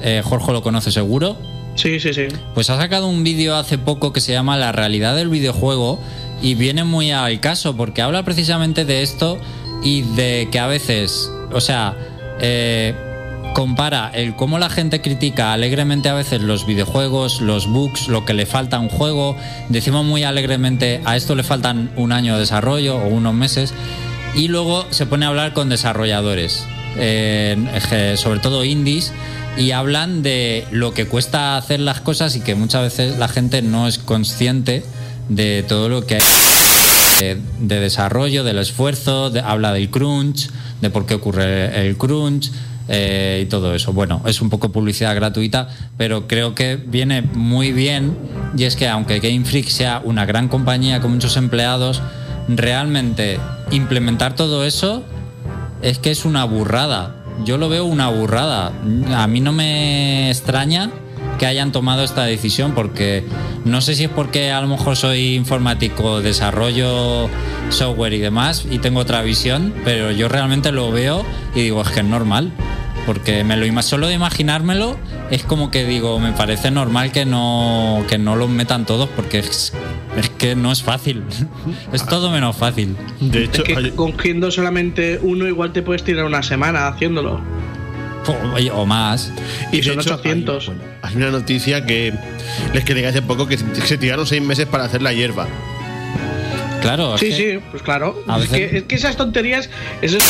[0.02, 1.36] Eh, Jorge lo conoce seguro.
[1.74, 2.26] Sí, sí, sí.
[2.54, 5.98] Pues ha sacado un vídeo hace poco que se llama La realidad del videojuego
[6.42, 9.38] y viene muy al caso porque habla precisamente de esto
[9.82, 11.94] y de que a veces, o sea,
[12.40, 12.94] eh,
[13.54, 18.34] compara el cómo la gente critica alegremente a veces los videojuegos, los bugs, lo que
[18.34, 19.36] le falta a un juego.
[19.68, 23.74] Decimos muy alegremente a esto le faltan un año de desarrollo o unos meses.
[24.34, 26.66] Y luego se pone a hablar con desarrolladores,
[26.96, 29.12] eh, sobre todo indies,
[29.58, 33.60] y hablan de lo que cuesta hacer las cosas y que muchas veces la gente
[33.60, 34.82] no es consciente
[35.28, 36.61] de todo lo que hay
[37.22, 40.48] de, de desarrollo, del esfuerzo, de- habla del crunch,
[40.80, 42.50] de por qué ocurre el crunch
[42.88, 43.92] eh, y todo eso.
[43.92, 48.16] Bueno, es un poco publicidad gratuita, pero creo que viene muy bien
[48.56, 52.02] y es que aunque Game Freak sea una gran compañía con muchos empleados,
[52.48, 53.38] realmente
[53.70, 55.04] implementar todo eso
[55.80, 57.16] es que es una burrada.
[57.44, 58.72] Yo lo veo una burrada.
[59.16, 60.90] A mí no me extraña
[61.42, 63.24] que hayan tomado esta decisión porque
[63.64, 67.28] no sé si es porque a lo mejor soy informático, desarrollo
[67.68, 71.26] software y demás y tengo otra visión, pero yo realmente lo veo
[71.56, 72.52] y digo es que es normal.
[73.06, 74.96] Porque me lo solo de imaginármelo
[75.32, 79.40] es como que digo, me parece normal que no, que no los metan todos porque
[79.40, 79.72] es,
[80.16, 81.24] es que no es fácil.
[81.92, 82.96] es todo menos fácil.
[83.18, 87.40] De Es hecho, que oye, cogiendo solamente uno, igual te puedes tirar una semana haciéndolo.
[88.26, 89.32] O, o más.
[89.72, 90.68] Y son hecho, 800.
[90.68, 92.12] Hay, bueno, hay una noticia que
[92.72, 95.46] les quedé hace poco que se- que se tiraron seis meses para hacer la hierba.
[96.80, 97.14] Claro.
[97.14, 98.16] es Sí, que- sí, pues claro.
[98.42, 99.70] Es que, es que esas tonterías,
[100.02, 100.24] eso es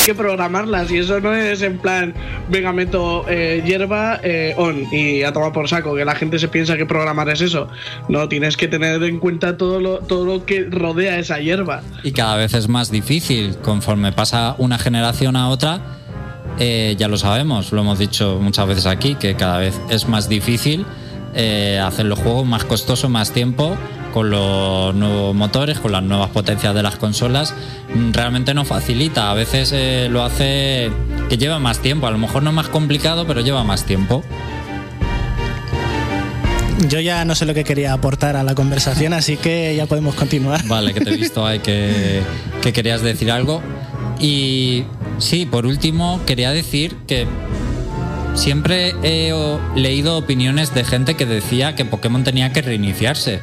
[0.00, 2.14] hay que programarlas y eso no es en plan,
[2.48, 6.48] venga, meto eh, hierba eh, on y a tomar por saco, que la gente se
[6.48, 7.68] piensa que programar es eso.
[8.08, 11.82] No, tienes que tener en cuenta todo lo, todo lo que rodea esa hierba.
[12.02, 13.56] Y cada vez es más difícil.
[13.62, 15.80] Conforme pasa una generación a otra,
[16.58, 20.28] eh, ya lo sabemos, lo hemos dicho muchas veces aquí, que cada vez es más
[20.28, 20.84] difícil
[21.34, 23.76] eh, hacer los juegos más costoso, más tiempo,
[24.12, 27.54] con los nuevos motores, con las nuevas potencias de las consolas.
[27.94, 29.30] Mm, Realmente no facilita.
[29.30, 30.90] A veces eh, lo hace
[31.28, 32.06] que lleva más tiempo.
[32.06, 34.24] A lo mejor no más complicado, pero lleva más tiempo.
[36.88, 40.14] Yo ya no sé lo que quería aportar a la conversación, así que ya podemos
[40.14, 40.64] continuar.
[40.66, 42.22] Vale, que te he visto ahí que,
[42.62, 43.60] que querías decir algo.
[44.20, 44.84] Y
[45.18, 47.26] sí, por último, quería decir que
[48.34, 49.32] siempre he
[49.74, 53.40] leído opiniones de gente que decía que Pokémon tenía que reiniciarse.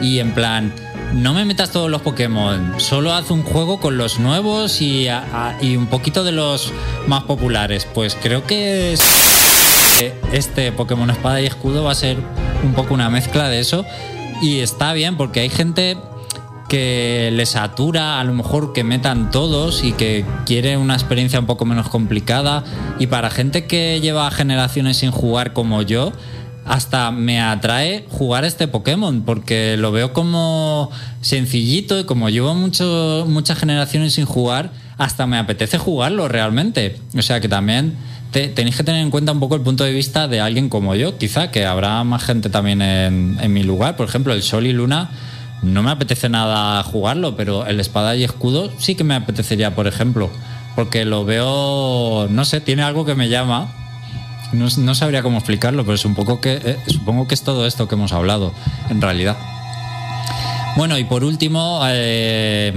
[0.00, 0.72] Y en plan,
[1.14, 5.06] no me metas todos los Pokémon, solo haz un juego con los nuevos y,
[5.76, 6.72] un poquito de los
[7.06, 7.86] más populares.
[7.92, 9.02] Pues creo que es-
[10.32, 12.16] este Pokémon Espada y Escudo va a ser
[12.64, 13.84] un poco una mezcla de eso.
[14.40, 15.96] Y está bien, porque hay gente
[16.72, 21.44] que le satura, a lo mejor que metan todos y que quiere una experiencia un
[21.44, 22.64] poco menos complicada.
[22.98, 26.12] Y para gente que lleva generaciones sin jugar como yo,
[26.64, 33.26] hasta me atrae jugar este Pokémon, porque lo veo como sencillito y como llevo mucho,
[33.28, 36.96] muchas generaciones sin jugar, hasta me apetece jugarlo realmente.
[37.18, 37.96] O sea que también
[38.30, 40.94] te- tenéis que tener en cuenta un poco el punto de vista de alguien como
[40.94, 43.94] yo, quizá, que habrá más gente también en, en mi lugar.
[43.96, 45.10] Por ejemplo, el Sol y Luna
[45.62, 49.86] no me apetece nada jugarlo, pero el espada y escudo sí que me apetecería, por
[49.86, 50.28] ejemplo,
[50.74, 53.72] porque lo veo, no sé, tiene algo que me llama.
[54.52, 57.88] No, sabría cómo explicarlo, pero es un poco que eh, supongo que es todo esto
[57.88, 58.52] que hemos hablado,
[58.90, 59.38] en realidad.
[60.76, 62.74] Bueno, y por último, eh,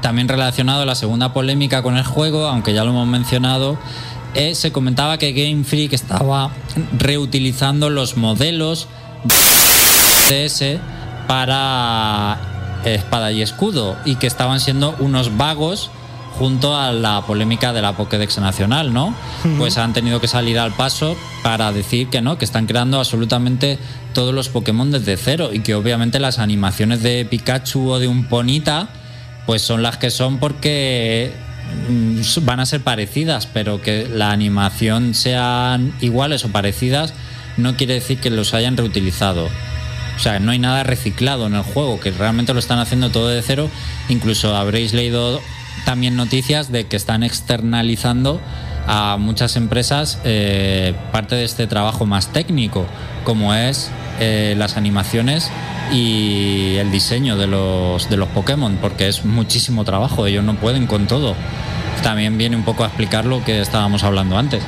[0.00, 3.78] también relacionado a la segunda polémica con el juego, aunque ya lo hemos mencionado,
[4.34, 6.50] eh, se comentaba que Game Freak estaba
[6.98, 8.88] reutilizando los modelos
[9.24, 10.80] de DS
[11.26, 12.38] para
[12.84, 15.90] espada y escudo y que estaban siendo unos vagos
[16.38, 19.14] junto a la polémica de la Pokédex nacional, ¿no?
[19.58, 23.78] Pues han tenido que salir al paso para decir que no, que están creando absolutamente
[24.14, 28.24] todos los Pokémon desde cero y que obviamente las animaciones de Pikachu o de un
[28.24, 28.88] Ponita
[29.46, 31.32] pues son las que son porque
[31.88, 37.12] mm, van a ser parecidas, pero que la animación sean iguales o parecidas
[37.56, 39.48] no quiere decir que los hayan reutilizado.
[40.16, 43.28] O sea, no hay nada reciclado en el juego, que realmente lo están haciendo todo
[43.28, 43.68] de cero.
[44.08, 45.40] Incluso habréis leído
[45.84, 48.40] también noticias de que están externalizando
[48.86, 52.86] a muchas empresas eh, parte de este trabajo más técnico,
[53.24, 55.50] como es eh, las animaciones
[55.92, 60.86] y el diseño de los, de los Pokémon, porque es muchísimo trabajo, ellos no pueden
[60.86, 61.34] con todo.
[62.02, 64.62] También viene un poco a explicar lo que estábamos hablando antes.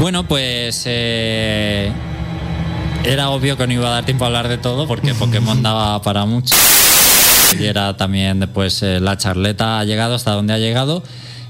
[0.00, 1.90] Bueno, pues eh,
[3.04, 6.00] era obvio que no iba a dar tiempo a hablar de todo porque Pokémon daba
[6.02, 6.54] para mucho.
[7.58, 11.02] Y era también después eh, la charleta ha llegado hasta donde ha llegado.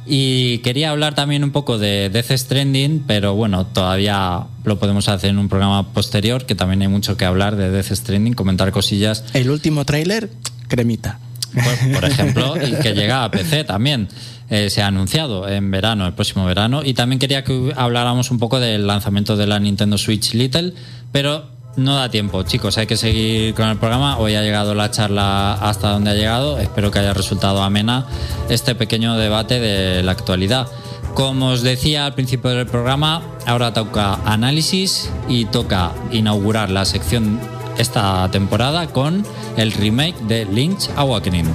[0.06, 5.30] Y quería hablar también un poco de Death Stranding, pero bueno, todavía lo podemos hacer
[5.30, 9.24] en un programa posterior, que también hay mucho que hablar de Death Stranding, comentar cosillas,
[9.32, 10.28] El último tráiler,
[10.68, 11.20] cremita.
[11.54, 14.08] por, por ejemplo, y que llega a PC también.
[14.50, 16.82] eh, se ha anunciado en verano, el próximo verano.
[16.84, 20.74] Y también quería que habláramos un poco del lanzamiento de la Nintendo Switch Little,
[21.14, 21.44] pero
[21.77, 24.18] no da tiempo, chicos, hay que seguir con el programa.
[24.18, 26.59] Hoy ha llegado la charla hasta donde ha llegado.
[26.59, 28.09] Espero que haya resultado amena
[28.48, 30.66] este pequeño debate de la actualidad.
[31.14, 37.38] Como os decía al principio del programa, ahora toca análisis y toca inaugurar la sección
[37.79, 39.24] esta temporada con
[39.57, 41.46] el remake de Lynch Awakening.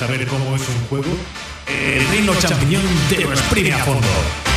[0.00, 1.14] Saber cómo es un juego?
[1.68, 4.06] El Reino Champiñón te lo exprime a fondo.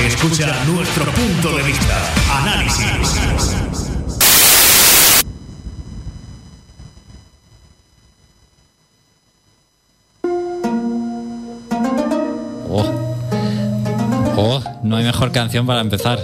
[0.02, 1.98] Escucha nuestro punto de vista.
[2.42, 3.20] Análisis.
[12.70, 12.86] Oh.
[14.36, 16.20] Oh, no hay mejor canción para empezar.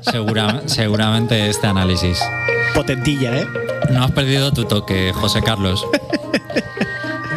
[0.00, 2.18] Segura- seguramente este análisis.
[2.74, 3.46] Potentilla, ¿eh?
[3.90, 5.84] No has perdido tu toque, José Carlos.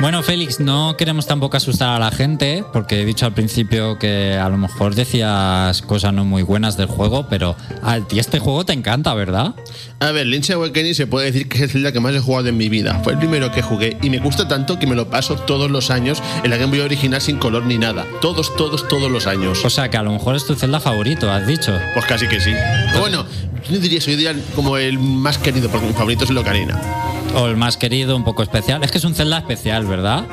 [0.04, 4.34] Bueno, Félix, no queremos tampoco asustar a la gente, porque he dicho al principio que
[4.34, 8.66] a lo mejor decías cosas no muy buenas del juego, pero a ti este juego
[8.66, 9.56] te encanta, ¿verdad?
[10.02, 12.50] A ver, Lynch Awakening se puede decir que es el Zelda que más he jugado
[12.50, 13.00] en mi vida.
[13.02, 15.89] Fue el primero que jugué y me gusta tanto que me lo paso todos los
[15.89, 18.06] años en la Game Boy original sin color ni nada.
[18.20, 19.63] Todos, todos, todos los años.
[19.63, 21.72] O sea, que a lo mejor es tu Zelda favorito, has dicho.
[21.94, 22.52] Pues casi que sí.
[23.00, 23.26] Bueno,
[23.72, 27.12] yo diría eso, yo diría como el más querido, porque mi favorito es el Ocarina.
[27.36, 28.84] O el más querido, un poco especial.
[28.84, 30.24] Es que es un Zelda especial, ¿verdad?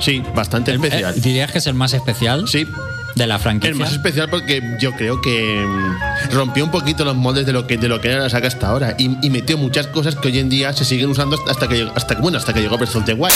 [0.00, 1.14] Sí, bastante especial.
[1.16, 2.66] Eh, ¿Dirías que es el más especial Sí,
[3.14, 3.76] de la el franquicia?
[3.76, 7.76] más especial porque yo creo que mm, rompió un poquito los moldes de lo que
[7.78, 10.38] de lo que era la saga hasta ahora y, y metió muchas cosas que hoy
[10.40, 12.96] en día se siguen usando hasta que llegó- hasta que- bueno hasta que llegó Breath
[12.96, 13.34] of the Wild.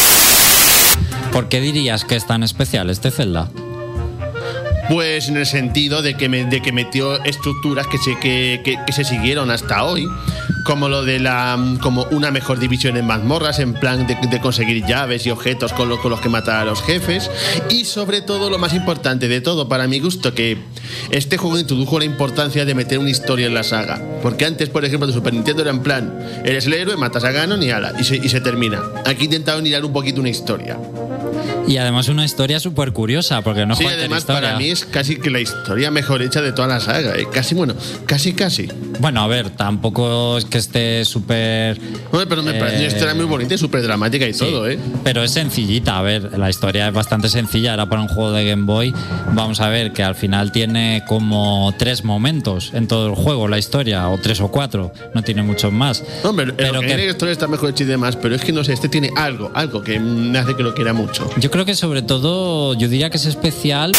[1.33, 3.48] ¿Por qué dirías que es tan especial este Zelda?
[4.88, 9.05] Pues en el sentido de que, de que metió estructuras que se, que, que- se
[9.05, 10.07] siguieron hasta hoy,
[10.64, 14.85] como lo de la como una mejor división en mazmorras, en plan de, de conseguir
[14.87, 17.31] llaves y objetos con, lo- con los que matar a los jefes,
[17.68, 20.59] y sobre todo lo más importante de todo, para mi gusto, que
[21.11, 24.01] este juego introdujo la importancia de meter una historia en la saga.
[24.22, 27.33] Porque antes, por ejemplo, de Super Nintendo era en plan, eres el héroe, matas a
[27.33, 28.81] Ganon y ala, y se, y se termina.
[29.05, 30.79] Aquí intentaron hilar un poquito una historia.
[31.66, 34.40] Y además una historia súper curiosa, porque no es Sí, cualquier además historia.
[34.42, 37.16] para mí es casi que la historia mejor hecha de toda la saga.
[37.16, 37.26] ¿eh?
[37.33, 37.74] Casi, bueno,
[38.07, 38.68] casi, casi.
[39.00, 41.79] Bueno, a ver, tampoco es que esté súper...
[42.12, 44.68] Hombre, pero me parece una Eh, historia muy bonita y súper dramática y sí, todo,
[44.68, 44.79] ¿eh?
[45.02, 48.46] Pero es sencillita, a ver, la historia es bastante sencilla, era para un juego de
[48.48, 48.94] Game Boy.
[49.33, 53.59] Vamos a ver que al final tiene como tres momentos en todo el juego, la
[53.59, 56.05] historia, o tres o cuatro, no tiene muchos más.
[56.22, 58.52] Hombre, pero pero que que- la historia está mejor hecha y demás, pero es que
[58.52, 61.29] no sé, este tiene algo, algo que me hace que lo quiera mucho.
[61.38, 63.92] Yo creo que sobre todo, yo diría que es especial.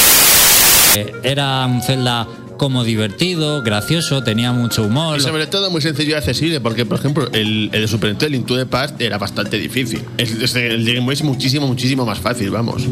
[0.95, 5.17] eh, Era un Zelda como divertido, gracioso, tenía mucho humor.
[5.17, 8.25] Y sobre todo muy sencillo y accesible, porque por ejemplo el, el de Super Nintendo,
[8.27, 10.03] el Link to the Past, era bastante difícil.
[10.17, 12.83] El, el de Game Boy es muchísimo, muchísimo más fácil, vamos.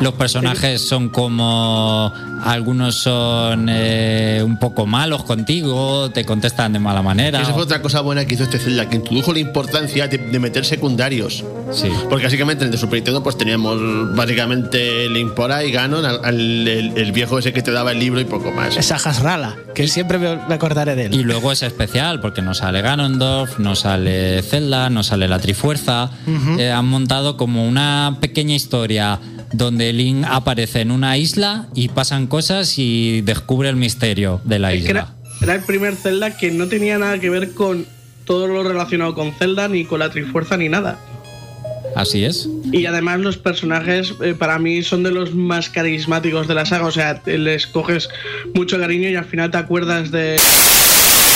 [0.00, 2.12] Los personajes son como.
[2.42, 7.42] Algunos son eh, un poco malos contigo, te contestan de mala manera.
[7.42, 10.38] Esa fue otra cosa buena que hizo este Zelda, que introdujo la importancia de, de
[10.38, 11.44] meter secundarios.
[11.70, 11.88] Sí.
[12.08, 13.78] Porque básicamente en el de Super Nintendo pues teníamos
[14.16, 17.98] básicamente Link por ahí, Ganon, al- al- el, el viejo ese que te daba el
[17.98, 18.74] libro y poco más.
[18.96, 21.14] Esa Hasrala, que siempre me acordaré de él.
[21.14, 26.10] Y luego es especial porque no sale Ganondorf, no sale Zelda, no sale la Trifuerza.
[26.58, 29.20] Eh, han montado como una pequeña historia
[29.52, 34.74] donde Link aparece en una isla y pasan cosas y descubre el misterio de la
[34.74, 34.90] isla.
[34.90, 37.86] era, era el primer Zelda que no tenía nada que ver con
[38.24, 40.98] todo lo relacionado con Zelda, ni con la Trifuerza, ni nada.
[41.96, 42.48] Así es.
[42.72, 46.86] Y además los personajes eh, para mí son de los más carismáticos de la saga,
[46.86, 48.08] o sea, les coges
[48.54, 50.36] mucho cariño y al final te acuerdas de,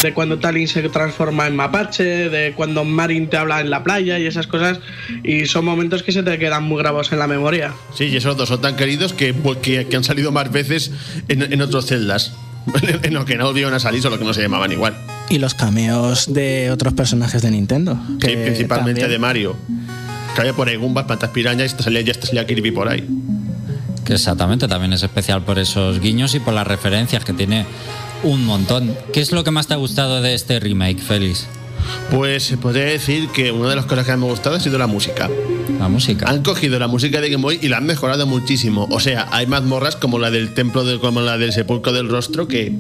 [0.03, 4.19] de cuando Talin se transforma en mapache, de cuando Marin te habla en la playa
[4.19, 4.79] y esas cosas,
[5.23, 7.73] y son momentos que se te quedan muy grabados en la memoria.
[7.95, 10.93] Sí, y esos dos son tan queridos que, que, que han salido más veces
[11.29, 12.33] en, en otros celdas.
[13.03, 14.95] en lo que no volvieron a salir, solo que no se llamaban igual.
[15.29, 17.99] Y los cameos de otros personajes de Nintendo.
[18.23, 19.57] Sí, que principalmente también- de Mario.
[20.35, 23.07] Que por ahí Gumbas, plantas pirañas y salía, Kirby por ahí.
[24.09, 27.67] Exactamente, también es especial por esos guiños y por las referencias que tiene
[28.23, 28.95] un montón.
[29.13, 31.47] ¿Qué es lo que más te ha gustado de este remake, Félix?
[32.11, 34.79] Pues se podría decir que una de las cosas que me ha gustado ha sido
[34.79, 35.29] la música.
[35.79, 36.27] La música.
[36.29, 38.87] Han cogido la música de Game Boy y la han mejorado muchísimo.
[38.91, 42.47] O sea, hay mazmorras como la del templo, de, como la del sepulcro del rostro,
[42.47, 42.73] que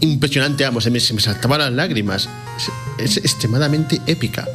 [0.00, 2.28] impresionante, vamos, se me, se me saltaban las lágrimas.
[2.98, 4.48] Es, es extremadamente épica.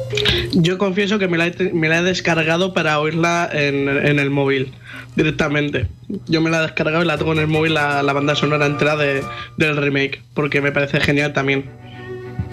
[0.52, 4.30] Yo confieso que me la he, me la he descargado para oírla en, en el
[4.30, 4.72] móvil
[5.16, 5.88] directamente.
[6.26, 8.66] Yo me la he descargado y la tengo en el móvil la, la banda sonora
[8.66, 9.22] entera de,
[9.56, 11.70] del remake, porque me parece genial también.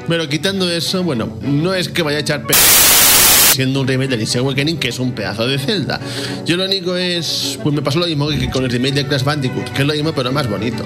[0.07, 2.53] Pero quitando eso, bueno, no es que vaya a echar pe
[3.55, 5.99] siendo un remake de Link's Awakening que es un pedazo de Zelda.
[6.45, 9.23] Yo lo único es, pues me pasó lo mismo que con el remake de Crash
[9.23, 10.83] Bandicoot, que es lo mismo pero más bonito.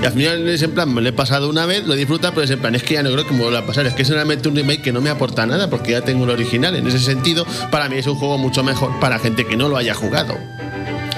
[0.00, 2.44] Y al final es en plan, me lo he pasado una vez, lo disfruta, pero
[2.44, 4.02] es en plan, es que ya no creo que me vuelva a pasar, es que
[4.02, 6.76] es realmente un remake que no me aporta nada porque ya tengo el original.
[6.76, 9.76] En ese sentido, para mí es un juego mucho mejor para gente que no lo
[9.76, 10.38] haya jugado.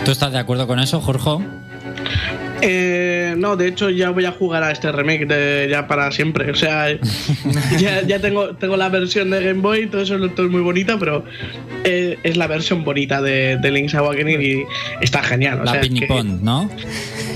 [0.07, 1.45] ¿Tú estás de acuerdo con eso, Jorge?
[2.63, 6.51] Eh, no, de hecho ya voy a jugar a este remake de, ya para siempre.
[6.51, 6.87] O sea,
[7.79, 10.99] ya, ya tengo, tengo la versión de Game Boy, todo eso todo es muy bonito,
[10.99, 11.25] pero
[11.85, 14.65] eh, es la versión bonita de, de Link's Awakening y
[15.01, 15.61] está genial.
[15.61, 16.71] O La sea, es que- Pinipon, ¿no?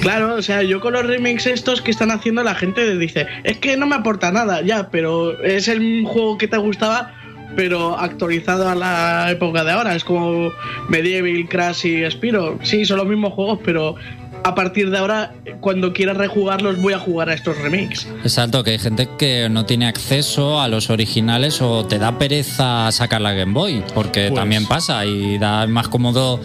[0.01, 3.59] Claro, o sea, yo con los remakes estos que están haciendo la gente dice, es
[3.59, 7.15] que no me aporta nada, ya, pero es el juego que te gustaba,
[7.57, 9.95] pero actualizado a la época de ahora.
[9.95, 10.51] Es como
[10.89, 12.59] Medieval, Crash y Spiro.
[12.63, 13.97] Sí, son los mismos juegos, pero
[14.43, 18.07] a partir de ahora, cuando quiera rejugarlos, voy a jugar a estos remakes.
[18.23, 22.91] Exacto, que hay gente que no tiene acceso a los originales o te da pereza
[22.93, 26.41] sacar la Game Boy, porque Pues- también pasa y da más cómodo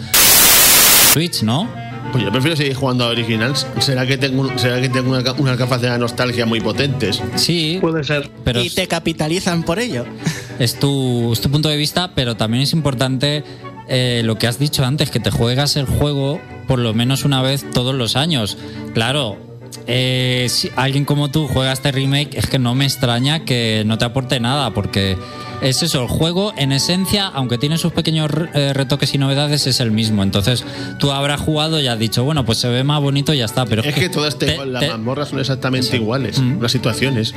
[1.12, 1.68] Switch, ¿no?
[2.12, 3.66] Pues yo prefiero seguir jugando a Originals.
[3.80, 7.20] ¿Será que tengo, será que tengo una, una capacidad de nostalgia muy potentes?
[7.34, 8.30] Sí, Puede ser.
[8.44, 10.04] pero y te capitalizan por ello.
[10.58, 13.42] es tu, es tu punto de vista, pero también es importante
[13.88, 17.42] eh, lo que has dicho antes, que te juegas el juego por lo menos una
[17.42, 18.56] vez todos los años.
[18.94, 19.36] Claro,
[19.86, 23.98] eh, si alguien como tú juega este remake, es que no me extraña que no
[23.98, 25.16] te aporte nada, porque
[25.62, 29.80] es eso, el juego en esencia, aunque tiene sus pequeños eh, retoques y novedades, es
[29.80, 30.22] el mismo.
[30.22, 30.64] Entonces
[30.98, 33.64] tú habrás jugado y has dicho, bueno, pues se ve más bonito y ya está,
[33.66, 34.36] pero Es que todas
[34.66, 36.60] las te- mazmorras son exactamente iguales, Mm.
[36.62, 37.32] las situaciones.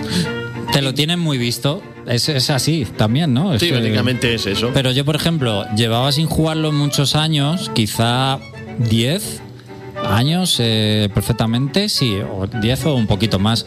[0.74, 1.82] te lo tienen muy visto.
[2.06, 3.54] Es, es así también, ¿no?
[3.54, 4.70] Es Sí, que- básicamente es eso.
[4.74, 8.38] Pero yo, por ejemplo, llevaba sin jugarlo muchos años, quizá
[8.80, 9.42] 10
[10.06, 13.66] años eh, perfectamente, sí, o 10 o un poquito más.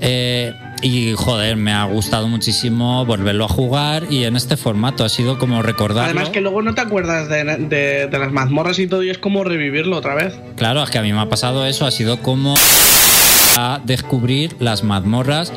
[0.00, 0.52] Eh,
[0.82, 5.38] y joder, me ha gustado muchísimo volverlo a jugar y en este formato ha sido
[5.38, 6.04] como recordarlo.
[6.10, 9.18] Además que luego no te acuerdas de, de- de las mazmorras y todo y es
[9.18, 10.34] como revivirlo otra vez.
[10.56, 12.54] Claro, es que a mí me ha pasado eso, ha sido como
[13.56, 15.52] a descubrir las mazmorras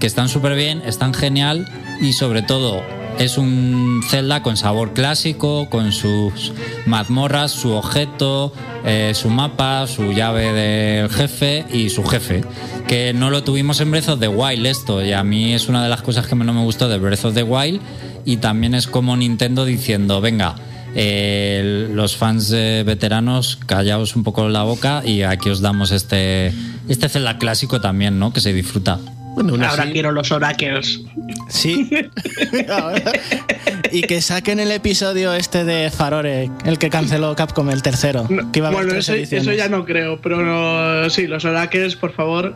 [0.00, 1.66] que están súper bien, están genial
[2.00, 2.82] y sobre todo
[3.18, 6.52] es un Zelda con sabor clásico, con sus
[6.86, 8.52] mazmorras, su objeto,
[8.84, 12.44] eh, su mapa, su llave del jefe y su jefe.
[12.86, 15.82] Que no lo tuvimos en Breath of the Wild esto y a mí es una
[15.82, 17.80] de las cosas que no me gustó de Breath of the Wild
[18.24, 20.56] y también es como Nintendo diciendo, venga,
[20.94, 26.52] eh, los fans veteranos, callaos un poco la boca y aquí os damos este,
[26.88, 28.32] este Zelda clásico también, ¿no?
[28.32, 28.98] Que se disfruta.
[29.34, 31.00] Bueno, Ahora así- quiero los Oracles.
[31.48, 31.90] Sí.
[33.94, 38.26] y que saquen el episodio este de Farore, el que canceló Capcom, el tercero.
[38.28, 41.44] No, que iba a haber bueno, tres eso, ya no creo, pero no- sí, los
[41.44, 42.54] Oracles, por favor,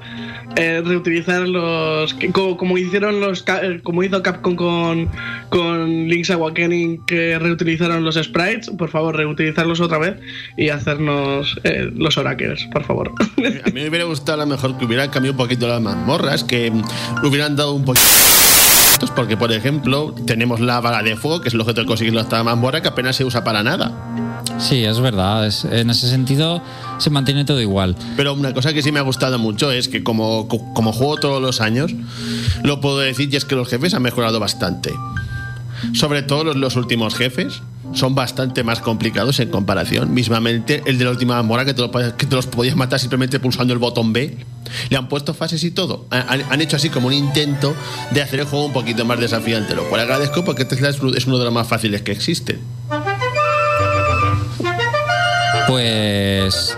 [0.57, 2.15] eh, reutilizar los.
[2.33, 3.43] como, como hicieron los.
[3.43, 5.09] ca- eh, Como hizo Capcom con,
[5.49, 10.15] con Link's Awakening, que reutilizaron los sprites, por favor, reutilizarlos otra vez
[10.57, 13.13] y hacernos eh, los Oracles, por favor.
[13.65, 16.43] A mí me hubiera gustado a lo mejor que hubieran cambiado un poquito las mazmorras,
[16.45, 16.73] que
[17.23, 18.07] hubieran dado un poquito.
[19.15, 22.25] Porque, por ejemplo, tenemos la vaga de fuego, que es el objeto de conseguir la
[22.45, 23.93] mazmorra, que apenas se usa para nada.
[24.59, 25.47] Sí, es verdad.
[25.47, 26.61] es- en ese sentido
[26.99, 27.97] se mantiene todo igual.
[28.17, 31.17] Pero una cosa que sí me ha gustado mucho es que, como, co- como juego
[31.17, 31.93] todos los años,
[32.65, 34.93] lo puedo decir, y es que los jefes han mejorado bastante.
[35.95, 40.13] Sobre todo los, los últimos jefes son bastante más complicados en comparación.
[40.13, 43.41] Mismamente, el de la última mora que te, lo, que te los podías matar simplemente
[43.41, 44.37] pulsando el botón B.
[44.91, 46.07] Le han puesto fases y todo.
[46.11, 47.75] Han, hecho así como un intento
[48.11, 49.75] de hacer el juego un poquito más desafiante.
[49.75, 52.61] Lo cual agradezco porque este es es uno de los más fáciles que existen.
[55.67, 56.77] Pues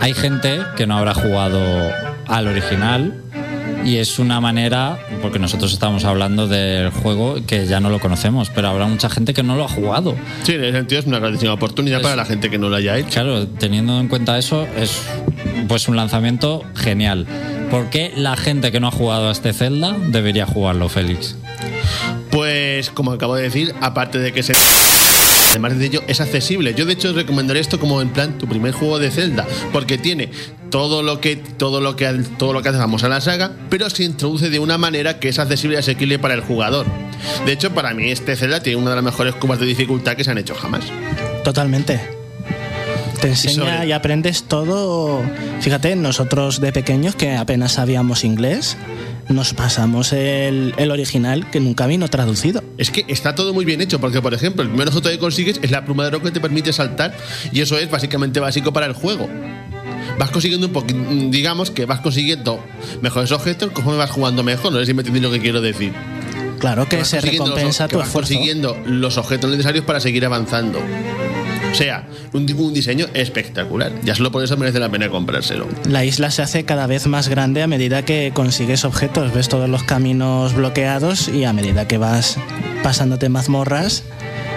[0.00, 1.60] hay gente que no habrá jugado
[2.26, 3.22] al original
[3.86, 8.50] y es una manera, porque nosotros estamos hablando del juego que ya no lo conocemos,
[8.50, 10.16] pero habrá mucha gente que no lo ha jugado.
[10.42, 12.76] Sí, en ese sentido es una grandísima oportunidad Es- para la gente que no lo
[12.76, 13.10] haya hecho.
[13.10, 15.00] Claro, teniendo en cuenta eso, es
[15.68, 17.26] pues un lanzamiento genial.
[17.70, 21.36] ¿Por qué la gente que no ha jugado a este Zelda debería jugarlo, Félix?
[22.30, 24.52] Pues, como acabo de decir, aparte de que se.
[25.56, 26.74] Además de ello, es accesible.
[26.74, 30.28] Yo, de hecho, recomendaré esto como en plan tu primer juego de Zelda, porque tiene
[30.70, 34.04] todo lo que todo lo que todo lo que hacemos a la saga, pero se
[34.04, 36.84] introduce de una manera que es accesible y asequible para el jugador.
[37.46, 40.24] De hecho, para mí este Zelda tiene una de las mejores curvas de dificultad que
[40.24, 40.84] se han hecho jamás.
[41.42, 42.00] Totalmente.
[43.20, 45.22] Te enseña sobre- y aprendes todo.
[45.60, 48.76] Fíjate, nosotros de pequeños que apenas sabíamos inglés,
[49.28, 52.62] nos pasamos el, el original que nunca vino traducido.
[52.78, 55.58] Es que está todo muy bien hecho, porque por ejemplo, el primer objeto que consigues
[55.62, 57.16] es la pluma de oro que te permite saltar,
[57.52, 59.28] y eso es básicamente básico para el juego.
[60.18, 60.98] vas consiguiendo un poquito,
[61.30, 62.64] digamos que vas consiguiendo
[63.02, 64.72] mejores objetos conforme vas jugando mejor.
[64.72, 65.92] No sé si me entendéis lo que quiero decir.
[66.60, 68.28] Claro que vas se consiguiendo los- recompensa que tu vas esfuerzo.
[68.32, 70.78] consiguiendo los objetos necesarios para seguir avanzando.
[71.76, 73.92] O sea, un, un diseño espectacular.
[74.02, 75.68] Ya solo por eso merece la pena comprárselo.
[75.86, 79.68] La isla se hace cada vez más grande a medida que consigues objetos, ves todos
[79.68, 82.38] los caminos bloqueados y a medida que vas
[82.82, 84.04] pasándote mazmorras,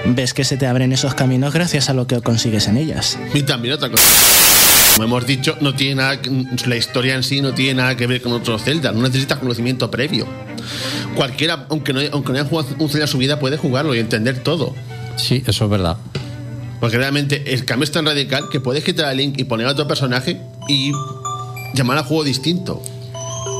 [0.05, 3.20] ves que se te abren esos caminos gracias a lo que consigues en ellas.
[3.34, 4.03] Y también otra cosa.
[4.95, 6.32] Como hemos dicho, no tiene nada, que-
[6.67, 8.93] la historia en sí no tiene nada que ver con otros Zelda.
[8.93, 10.26] No necesitas conocimiento previo.
[11.15, 13.99] Cualquiera, aunque no, aunque no haya jugado un Zelda en su vida, puede jugarlo y
[13.99, 14.74] entender todo.
[15.17, 15.97] Sí, eso es verdad.
[16.80, 19.71] Porque realmente el cambio es tan radical que puedes quitar a Link y poner a
[19.71, 20.91] otro personaje y
[21.73, 22.82] llamar al juego distinto.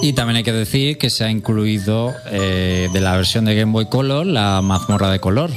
[0.02, 3.72] Y también hay que decir que se ha incluido eh, de la versión de Game
[3.74, 5.52] Boy Color la mazmorra de color.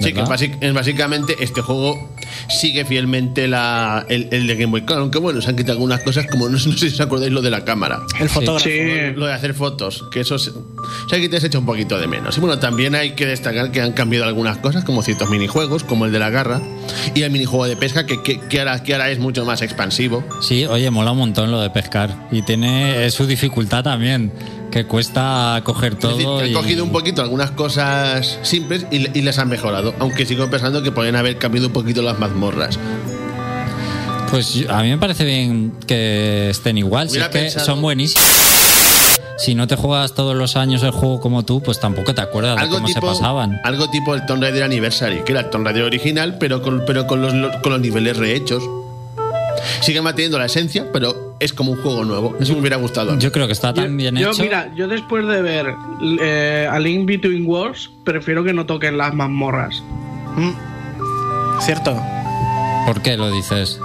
[0.00, 0.20] Sí, que
[0.60, 2.08] es básicamente este juego
[2.48, 6.00] sigue fielmente la, el, el de Game Boy Color, aunque bueno, se han quitado algunas
[6.00, 8.00] cosas, como no, sé- no sé si os acordáis lo de la cámara.
[8.20, 8.68] El fotógrafo.
[8.68, 9.12] Sí.
[9.16, 11.98] Lo de hacer fotos, que eso se, se ha quitado- se ha hecho un poquito
[11.98, 12.36] de menos.
[12.36, 16.04] Y bueno, también hay que destacar que han cambiado algunas cosas, como ciertos minijuegos, como
[16.06, 16.60] el de la garra,
[17.14, 20.24] y el minijuego de pesca, que, que, que ahora, que ahora es mucho más expansivo.
[20.40, 22.28] Sí, oye, mola un montón lo de pescar.
[22.30, 24.32] Y tiene su dificultad también,
[24.78, 26.38] que cuesta coger Es decir, todo.
[26.38, 30.82] han y- cogido un poquito algunas cosas simples y, les han mejorado, aunque sigo pensando
[30.84, 32.78] que podrían haber cambiado un poquito las mazmorras.
[34.30, 38.24] Pues a mí me parece bien que estén igual, si es que pensado- son buenísimos.
[39.38, 42.56] Si no te juegas todos los años el juego como tú, pues tampoco te acuerdas
[42.56, 43.58] de Algo cómo tipo, se pasaban.
[43.64, 47.06] algo tipo el Tomb Raider Anniversary, que era el Tomb Raider original, pero con, pero
[47.06, 48.62] con, los- con los niveles rehechos.
[49.80, 52.36] Sigue manteniendo la esencia, pero es como un juego nuevo.
[52.40, 53.18] Eso me hubiera gustado.
[53.18, 54.42] Yo creo que está Yo, tan bien yo, hecho.
[54.42, 55.74] mira, yo después de ver
[56.20, 59.82] eh, a Link Between Worlds, prefiero que no toquen las mazmorras.
[60.36, 60.52] Mm.
[61.60, 62.00] Cierto.
[62.86, 63.80] ¿Por qué lo dices?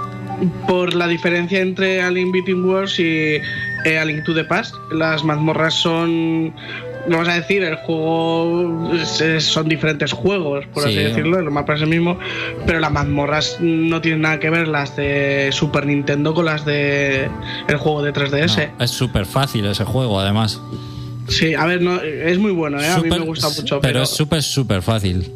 [0.66, 3.38] Por la diferencia entre A Link Between Worlds y
[3.84, 4.74] eh, A Link to the Past.
[4.90, 6.52] Las mazmorras son.
[7.08, 10.88] Vamos a decir, el juego es- son diferentes juegos, por Sí.
[10.90, 12.18] así decirlo, el mapa es el mismo,
[12.66, 17.28] pero las mazmorras no tienen nada que ver las de Super Nintendo con las de
[17.68, 18.70] el juego de 3DS.
[18.78, 20.60] No, es súper fácil ese juego, además.
[21.28, 22.86] Sí, a ver, no, es muy bueno, ¿eh?
[22.88, 25.30] a mí me gusta mucho, pero, pero, es súper, súper fácil.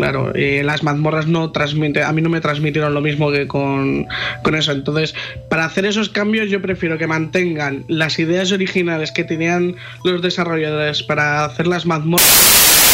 [0.00, 4.06] Claro, y las mazmorras no transmiten, a mí no me transmitieron lo mismo que con,
[4.42, 4.72] con eso.
[4.72, 5.14] Entonces,
[5.48, 11.02] para hacer esos cambios, yo prefiero que mantengan las ideas originales que tenían los desarrolladores
[11.02, 12.89] para hacer las mazmorras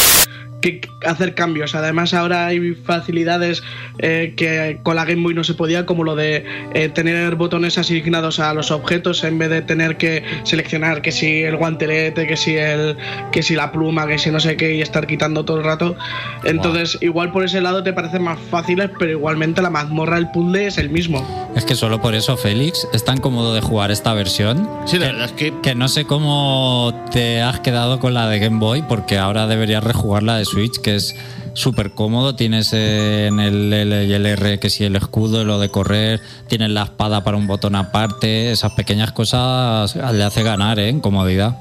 [0.72, 1.74] que hacer cambios.
[1.74, 3.62] Además, ahora hay facilidades
[3.98, 6.44] eh, que con la Game Boy no se podía, como lo de
[6.74, 11.42] eh, tener botones asignados a los objetos en vez de tener que seleccionar que si
[11.42, 12.96] el guantelete, que si el,
[13.32, 15.96] que si la pluma, que si no sé qué y estar quitando todo el rato.
[16.44, 20.66] Entonces, igual por ese lado te parecen más fáciles, pero igualmente la mazmorra, el puzzle
[20.66, 21.26] es el mismo.
[21.56, 24.68] Es que solo por eso, Félix, es tan cómodo de jugar esta versión.
[24.86, 28.28] Sí, la que, verdad es que que no sé cómo te has quedado con la
[28.28, 31.14] de Game Boy, porque ahora deberías rejugar la de Switch, que es
[31.52, 32.34] súper cómodo.
[32.34, 36.22] Tienes eh, en el L y el R que si el escudo, lo de correr,
[36.48, 38.52] tienes la espada para un botón aparte.
[38.52, 40.88] Esas pequeñas cosas le hace ganar ¿eh?
[40.88, 41.58] en comodidad.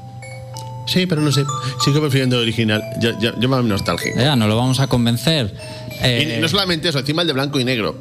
[0.88, 1.44] Sí, pero no sé.
[1.84, 2.82] Sigo prefiriendo el original.
[3.02, 4.14] Yo, yo, yo nostalgia.
[4.16, 5.54] Ya, no lo vamos a convencer.
[6.02, 7.98] Eh, Y no solamente eso, encima el de blanco y negro.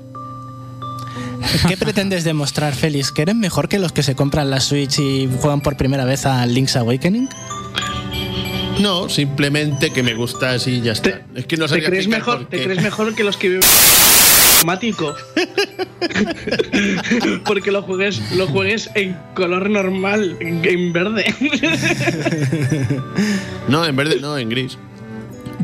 [1.67, 3.11] ¿Qué pretendes demostrar, Félix?
[3.11, 6.25] ¿Que eres mejor que los que se compran la Switch y juegan por primera vez
[6.25, 7.29] a Link's Awakening?
[8.81, 11.21] No, simplemente que me gusta así y ya está.
[11.21, 13.65] ¿Te, es que no te crees mejor, ¿Te crees mejor que los que viven
[14.55, 15.15] automático?
[17.45, 21.25] Porque lo juegues, lo juegues en color normal, en en verde.
[23.69, 24.77] No, en verde no, en gris.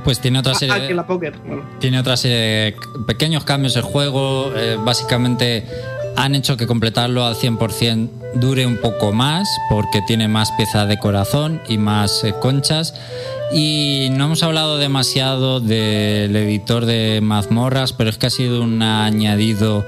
[0.04, 1.02] pues tiene otra serie ah, que la.
[1.02, 1.68] Bueno.
[1.78, 4.52] Tiene otra serie de pequeños cambios el juego.
[4.56, 5.66] eh, básicamente
[6.22, 10.98] han hecho que completarlo al 100% dure un poco más porque tiene más piezas de
[10.98, 12.94] corazón y más eh, conchas.
[13.52, 18.80] Y no hemos hablado demasiado del editor de mazmorras, pero es que ha sido un
[18.82, 19.84] añadido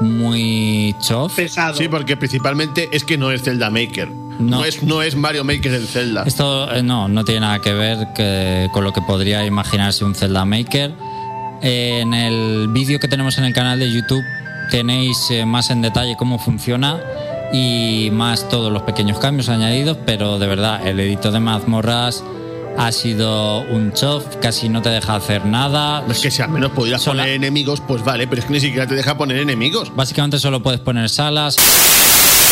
[0.00, 1.34] muy chof.
[1.34, 1.74] Pesado.
[1.76, 4.08] Sí, porque principalmente es que no es Zelda Maker.
[4.08, 4.58] No.
[4.58, 6.22] No, es, no es Mario Maker el Zelda.
[6.26, 10.14] Esto eh, no, no tiene nada que ver que- con lo que podría imaginarse un
[10.14, 10.92] Zelda Maker.
[11.62, 14.22] Eh, en el vídeo que tenemos en el canal de YouTube
[14.70, 17.00] tenéis eh, más en detalle cómo funciona
[17.52, 22.22] y más todos los pequeños cambios añadidos, pero de verdad, el editor de mazmorras
[22.78, 26.04] ha sido un chof, casi no te deja hacer nada.
[26.08, 28.60] Es que si al menos pudieras Sola- poner enemigos, pues vale, pero es que ni
[28.60, 29.92] siquiera te deja poner enemigos.
[29.94, 31.56] Básicamente solo puedes poner salas,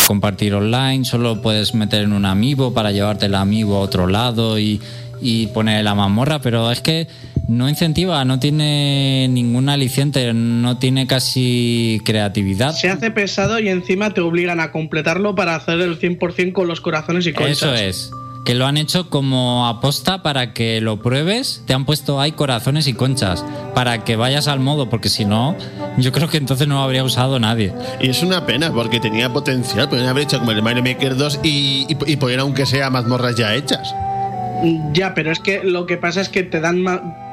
[0.07, 4.59] compartir online, solo puedes meter en un amiibo para llevarte el amiibo a otro lado
[4.59, 4.81] y,
[5.21, 7.07] y poner la mazmorra, pero es que
[7.49, 12.73] no incentiva, no tiene ningún aliciente, no tiene casi creatividad.
[12.73, 16.79] Se hace pesado y encima te obligan a completarlo para hacer el 100% con los
[16.79, 17.57] corazones y conchas.
[17.57, 18.11] Eso es.
[18.45, 21.63] Que lo han hecho como aposta para que lo pruebes.
[21.65, 23.43] Te han puesto ahí corazones y conchas
[23.73, 25.55] para que vayas al modo, porque si no,
[25.97, 27.73] yo creo que entonces no lo habría usado nadie.
[27.99, 29.89] Y es una pena porque tenía potencial.
[29.89, 33.35] Podrían haber hecho como el Mario Maker 2 y, y, y poner aunque sea mazmorras
[33.35, 33.93] ya hechas.
[34.93, 36.83] Ya, pero es que lo que pasa es que te dan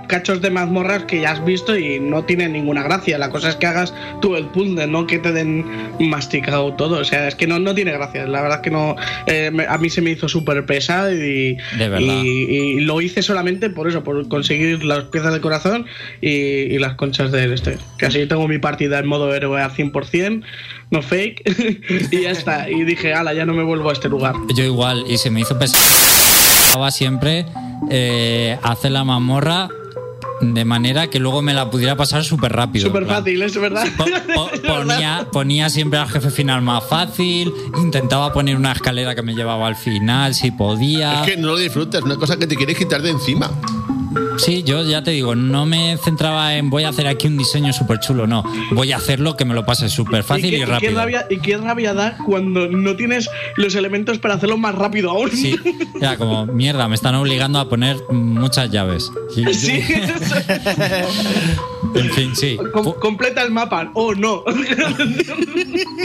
[0.06, 3.18] cachos de mazmorras que ya has visto y no tienen ninguna gracia.
[3.18, 5.64] La cosa es que hagas tú el puzzle, no que te den
[5.98, 6.98] masticado todo.
[7.00, 8.26] O sea, es que no, no tiene gracia.
[8.26, 8.96] La verdad es que no.
[9.26, 11.98] eh, a mí se me hizo súper pesado y, De verdad.
[12.00, 15.86] y, y lo hice solamente por eso, por conseguir las piezas de corazón
[16.20, 17.78] y, y las conchas del este.
[17.98, 20.42] Que así tengo mi partida en modo héroe al 100%,
[20.90, 21.42] no fake,
[22.12, 22.70] y ya está.
[22.70, 24.34] Y dije, ala, ya no me vuelvo a este lugar.
[24.54, 25.86] Yo igual, y se me hizo pesado
[26.90, 27.46] siempre
[27.90, 29.68] eh, hacer la mazmorra
[30.40, 32.86] de manera que luego me la pudiera pasar súper rápido.
[32.88, 33.86] Súper fácil, es verdad.
[33.96, 39.22] po- po- ponía, ponía siempre al jefe final más fácil, intentaba poner una escalera que
[39.22, 41.22] me llevaba al final si podía.
[41.24, 43.50] Es que no lo disfrutas, una cosa que te quieres quitar de encima.
[44.38, 47.72] Sí, yo ya te digo, no me centraba en voy a hacer aquí un diseño
[47.72, 48.44] súper chulo, no.
[48.72, 50.90] Voy a hacerlo que me lo pase súper fácil y, qué, rápido.
[50.92, 55.10] qué rabia, y qué rabia da cuando no tienes los elementos para hacerlo más rápido
[55.10, 55.30] aún.
[55.30, 55.56] Sí,
[56.00, 59.10] era como, mierda, me están obligando a poner muchas llaves.
[59.36, 59.82] Y- Sí.
[61.96, 62.56] En fin, sí.
[62.72, 63.90] Com- completa el mapa.
[63.94, 64.44] Oh, no.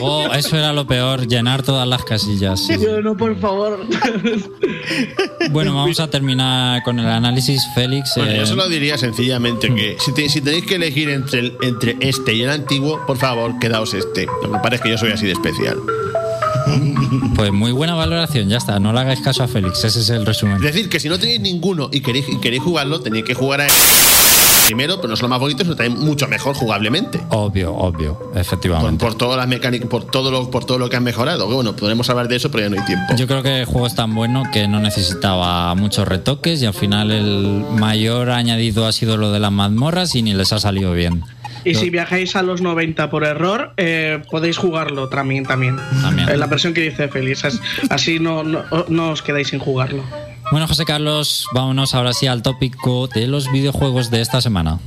[0.03, 2.59] Oh, eso era lo peor, llenar todas las casillas.
[2.65, 2.73] sí.
[2.81, 3.85] Yo, no, por favor.
[5.51, 8.11] Bueno, vamos a terminar con el análisis, Félix.
[8.15, 11.57] Bueno, eh, yo solo diría sencillamente que si, te- si tenéis que elegir entre, el-
[11.61, 14.25] entre este y el antiguo, por favor, quedaos este.
[14.43, 15.77] Lo que pasa es que yo soy así de especial.
[17.35, 18.79] Pues muy buena valoración, ya está.
[18.79, 20.55] No le hagáis caso a Félix, ese es el resumen.
[20.57, 23.61] Es decir, que si no tenéis ninguno y queréis, y queréis jugarlo, tenéis que jugar
[23.61, 23.67] a
[24.71, 27.19] primero, pero no es lo más bonito, sino también mucho mejor jugablemente.
[27.29, 29.03] Obvio, obvio, efectivamente.
[29.03, 31.45] por todas las mecánicas, por todo lo, por todo lo que han mejorado.
[31.47, 33.13] Bueno, podremos hablar de eso, pero ya no hay tiempo.
[33.15, 36.73] Yo creo que el juego es tan bueno que no necesitaba muchos retoques y al
[36.73, 40.93] final el mayor añadido ha sido lo de las mazmorras y ni les ha salido
[40.93, 41.23] bien.
[41.63, 45.43] Y si viajáis a los 90 por error, eh, podéis jugarlo también.
[45.45, 45.77] también.
[46.01, 46.27] También.
[46.29, 47.45] Eh, la versión que dice Félix.
[47.45, 47.61] As-
[47.91, 50.03] Así no, no, no os quedáis sin jugarlo.
[50.51, 54.79] Bueno, José Carlos, vámonos ahora sí al tópico de los videojuegos de esta semana.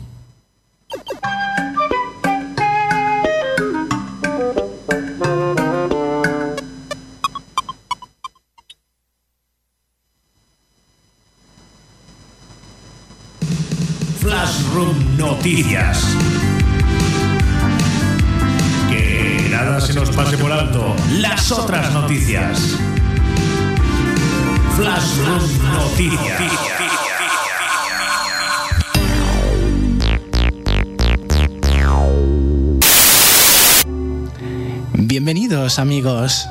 [35.74, 36.48] Bienvenidos amigos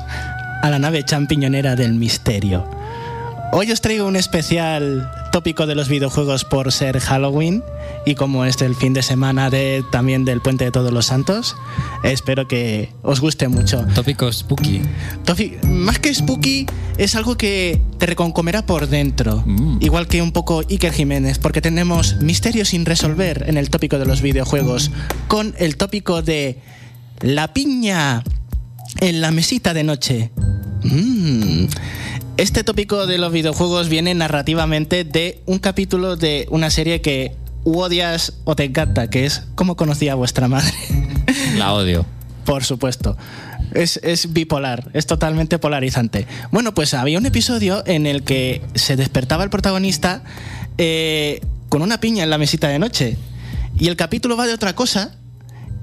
[0.62, 2.68] a la nave champiñonera del misterio.
[3.52, 7.62] Hoy os traigo un especial tópico de los videojuegos por ser Halloween
[8.04, 11.56] y como es el fin de semana de, también del Puente de Todos los Santos,
[12.02, 13.86] espero que os guste mucho.
[13.94, 14.82] Tópico spooky.
[15.24, 16.66] Tofi, más que spooky,
[16.98, 19.42] es algo que te reconcomerá por dentro.
[19.46, 19.78] Mm.
[19.80, 24.04] Igual que un poco Iker Jiménez, porque tenemos misterios sin resolver en el tópico de
[24.04, 24.90] los videojuegos,
[25.28, 26.58] con el tópico de
[27.20, 28.22] la piña
[29.00, 30.30] en la mesita de noche.
[30.82, 31.66] Mm.
[32.36, 37.78] Este tópico de los videojuegos viene narrativamente de un capítulo de una serie que u
[37.78, 40.74] odias o te encanta, que es ¿Cómo conocía a vuestra madre?
[41.56, 42.04] La odio.
[42.44, 43.16] Por supuesto.
[43.72, 46.26] Es, es bipolar, es totalmente polarizante.
[46.50, 50.22] Bueno, pues había un episodio en el que se despertaba el protagonista
[50.76, 53.16] eh, con una piña en la mesita de noche.
[53.78, 55.16] Y el capítulo va de otra cosa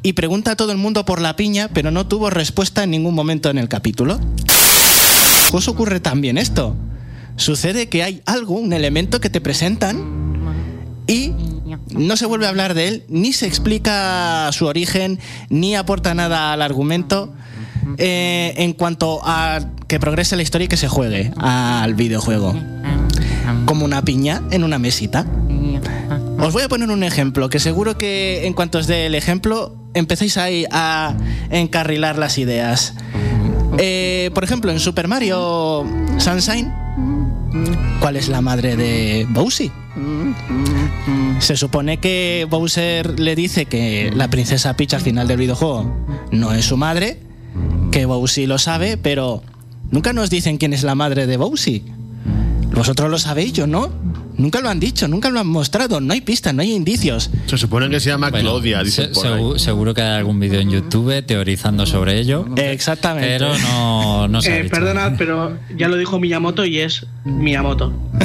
[0.04, 3.14] y pregunta a todo el mundo por la piña, pero no tuvo respuesta en ningún
[3.14, 4.20] momento en el capítulo.
[5.52, 6.76] Pues ocurre también esto.
[7.36, 10.22] Sucede que hay algo, un elemento que te presentan
[11.08, 11.34] y
[11.92, 16.54] no se vuelve a hablar de él, ni se explica su origen, ni aporta nada
[16.54, 17.34] al argumento
[17.98, 22.56] eh, en cuanto a que progrese la historia y que se juegue al videojuego.
[23.66, 25.26] Como una piña en una mesita.
[26.42, 29.76] Os voy a poner un ejemplo, que seguro que en cuanto os dé el ejemplo,
[29.94, 31.16] empecéis ahí a
[31.52, 32.96] encarrilar las ideas.
[33.78, 35.86] Eh, por ejemplo, en Super Mario
[36.18, 36.74] Sunshine,
[38.00, 39.72] ¿cuál es la madre de Bowsy?
[41.38, 45.94] Se supone que Bowser le dice que la princesa Peach al final del videojuego
[46.32, 47.20] no es su madre,
[47.92, 49.44] que Bowsy lo sabe, pero
[49.92, 51.84] nunca nos dicen quién es la madre de Bowsy.
[52.74, 53.92] Vosotros lo sabéis, yo no.
[54.42, 57.30] Nunca lo han dicho, nunca lo han mostrado, no hay pistas, no hay indicios.
[57.46, 59.34] Se supone que se llama Bueno, Claudia, dice se- por ahí.
[59.34, 62.46] segu- seguro que hay algún vídeo en YouTube teorizando sobre ello.
[62.56, 63.28] Exactamente.
[63.30, 64.76] Pero no, no se ha Eh, dicho.
[65.18, 67.94] pero ya lo dijo Miyamoto y es Miyamoto.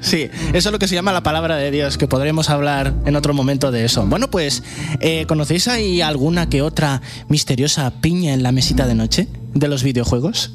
[0.00, 3.14] Sí, eso es lo que se llama la palabra de Dios, que podremos hablar en
[3.14, 4.04] otro momento de eso.
[4.06, 4.62] Bueno, pues,
[5.00, 9.82] eh, ¿conocéis ahí alguna que otra misteriosa piña en la mesita de noche de los
[9.84, 10.50] videojuegos?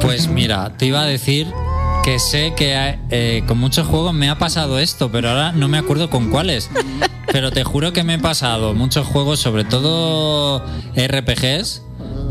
[0.00, 1.46] Pues mira, te iba a decir
[2.04, 5.78] que sé que eh, con muchos juegos me ha pasado esto, pero ahora no me
[5.78, 6.68] acuerdo con cuáles.
[7.30, 10.64] Pero te juro que me he pasado muchos juegos, sobre todo
[10.96, 11.82] RPGs,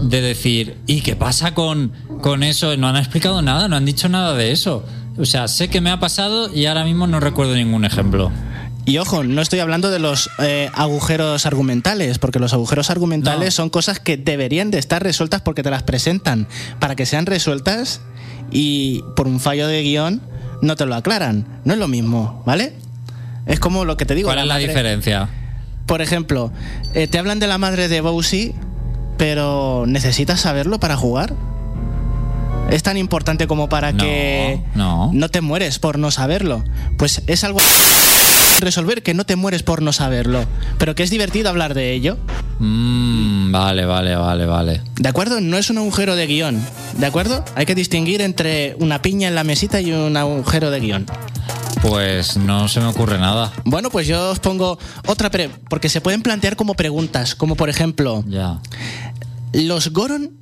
[0.03, 2.75] de decir, ¿y qué pasa con, con eso?
[2.77, 4.83] No han explicado nada, no han dicho nada de eso.
[5.17, 8.31] O sea, sé que me ha pasado y ahora mismo no recuerdo ningún ejemplo.
[8.83, 13.51] Y ojo, no estoy hablando de los eh, agujeros argumentales, porque los agujeros argumentales No.
[13.51, 16.47] son cosas que deberían de estar resueltas porque te las presentan
[16.79, 18.01] para que sean resueltas
[18.51, 20.21] y por un fallo de guion
[20.61, 21.45] no te lo aclaran.
[21.65, 22.73] No es lo mismo, ¿vale?
[23.45, 24.27] Es como lo que te digo.
[24.27, 25.29] ¿Cuál es la madre- diferencia?
[25.87, 26.51] Por ejemplo,
[26.93, 28.53] eh, te hablan de la madre de Bowsy,
[29.17, 31.33] pero ¿necesitas saberlo para jugar?
[32.69, 35.29] ¿Es tan importante como para No, que no.
[35.29, 36.63] te mueres por no saberlo?
[36.97, 37.59] Pues es algo
[38.59, 40.45] resolver que no te mueres por no saberlo,
[40.77, 42.17] pero que es divertido hablar de ello.
[42.59, 44.81] Mm, vale, vale, vale, vale.
[44.95, 45.41] ¿De acuerdo?
[45.41, 46.63] No es un agujero de guion.
[46.97, 47.43] ¿De acuerdo?
[47.55, 51.05] Hay que distinguir entre una piña en la mesita y un agujero de guion.
[51.81, 53.51] Pues no se me ocurre nada.
[53.65, 57.69] Bueno, pues yo os pongo otra pre porque se pueden plantear como preguntas, como por
[57.69, 58.59] ejemplo, Ya.
[59.53, 60.37] Los Goron.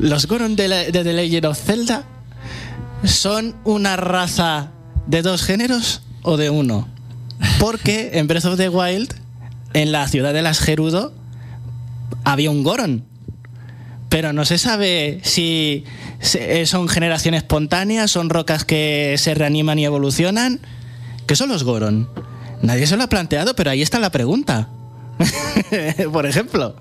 [0.00, 2.04] Los Goron de, la- de The Legend of Zelda.
[3.04, 4.72] ¿Son una raza
[5.06, 6.88] de dos géneros o de uno?
[7.58, 9.14] Porque en Breath of the Wild,
[9.72, 11.12] en la ciudad de las Gerudo,
[12.24, 13.04] había un Goron.
[14.08, 15.84] Pero no se sabe si
[16.34, 20.60] eh, son generación espontánea, son rocas que se reaniman y evolucionan.
[21.26, 22.08] ¿Qué son los Goron?
[22.60, 24.68] Nadie se lo ha planteado, pero ahí está la pregunta.
[26.12, 26.74] Por ejemplo.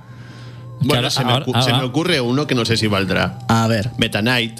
[0.81, 3.39] Bueno, se, me ahora- se me ocurre uno que no sé si valdrá.
[3.47, 3.91] A ver.
[3.97, 4.59] Meta Knight.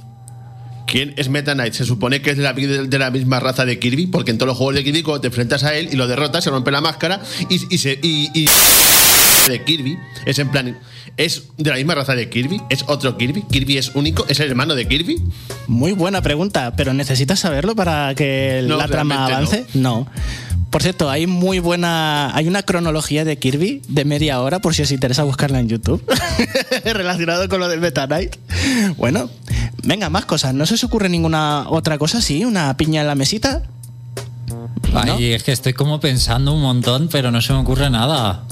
[0.85, 1.73] ¿Quién es Meta Knight?
[1.73, 4.47] Se supone que es de la, de la misma raza de Kirby, porque en todos
[4.47, 6.81] los juegos de Kirby, cuando te enfrentas a él y lo derrotas, se rompe la
[6.81, 7.99] máscara y, y se.
[8.01, 8.47] Y, y-
[9.47, 10.77] de Kirby es en plan.
[11.17, 12.61] ¿Es de la misma raza de Kirby?
[12.69, 13.43] ¿Es otro Kirby?
[13.51, 14.25] ¿Kirby es único?
[14.29, 15.21] ¿Es el hermano de Kirby?
[15.67, 19.65] Muy buena pregunta, pero ¿necesitas saberlo para que No, la trama avance?
[19.73, 20.07] No.
[20.69, 22.35] Por cierto, hay muy buena.
[22.35, 26.03] Hay una cronología de Kirby de media hora, por si os interesa buscarla en YouTube,
[26.85, 28.35] relacionado con lo del Meta Knight.
[28.97, 29.29] Bueno,
[29.83, 30.53] venga, más cosas.
[30.53, 32.45] ¿No se os ocurre ninguna otra cosa así?
[32.45, 33.63] ¿Una piña en la mesita?
[34.93, 38.43] Ay, es que estoy como pensando un montón, pero no se me ocurre nada.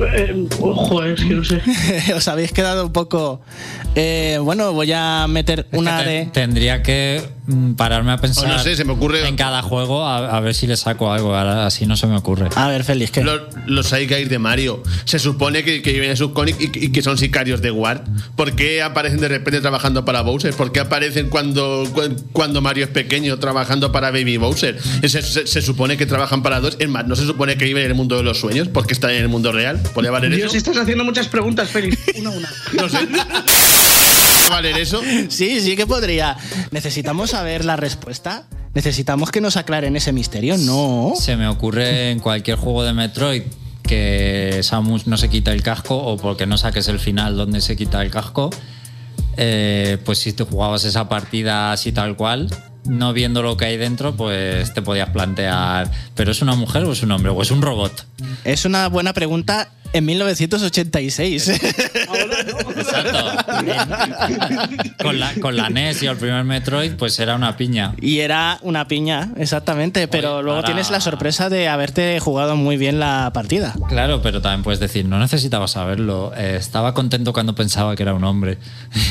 [0.00, 1.60] Eh, ojo, es que no sé.
[2.16, 3.40] os habéis quedado un poco.
[3.94, 6.26] eh, bueno, voy a meter Es una que te- de.
[6.26, 10.04] Tendría que mm, pararme a pensar O no sé, se me ocurre- en cada juego
[10.06, 11.34] a, a ver si le saco algo.
[11.36, 12.48] Ahora así no se me ocurre.
[12.56, 13.22] A ver, Félix, ¿qué?
[13.24, 14.82] Los, los Sidekicks de Mario.
[15.04, 18.02] Se supone que, que viven en Subconic y, y que son sicarios de Ward.
[18.36, 20.54] ¿Por qué aparecen de repente trabajando para Bowser?
[20.54, 24.78] ¿Por qué aparecen cuando, cu- cuando Mario es pequeño trabajando para Baby Bowser?
[25.06, 26.76] Se, se- se supone que trabajan para dos.
[26.78, 28.68] Es más, ¿no se supone que viven en el mundo de los sueños?
[28.68, 29.80] Porque están en el mundo real.
[29.94, 30.56] ¿Podría valer Dios, eso?
[30.58, 31.98] estás haciendo muchas preguntas, Félix.
[32.18, 32.48] Una a una.
[32.74, 32.98] No sé.
[33.06, 35.00] ¿Podría valer eso?
[35.28, 36.36] Sí, sí que podría.
[36.70, 38.44] ¿Necesitamos saber la respuesta?
[38.74, 40.56] ¿Necesitamos que nos aclaren ese misterio?
[40.58, 41.14] No.
[41.18, 43.42] Se me ocurre en cualquier juego de Metroid
[43.82, 47.76] que Samus no se quita el casco o porque no saques el final donde se
[47.76, 48.50] quita el casco.
[49.36, 52.48] eh, pues si te jugabas esa partida así tal cual,
[52.84, 56.92] no viendo lo que hay dentro, pues te podías plantear, ¿pero es una mujer o
[56.92, 58.06] es un hombre o es un robot?
[58.44, 61.48] Es una buena pregunta en 1986.
[62.76, 63.18] Exacto.
[65.02, 67.94] con, la, con la NES y el primer Metroid, pues era una piña.
[68.00, 70.06] y era una piña, exactamente.
[70.08, 73.74] Pero Oye, luego para- tienes la sorpresa de haberte jugado muy bien la partida.
[73.88, 76.32] Claro, pero también puedes decir, no necesitaba saberlo.
[76.36, 78.58] eh, estaba contento cuando pensaba que era un hombre.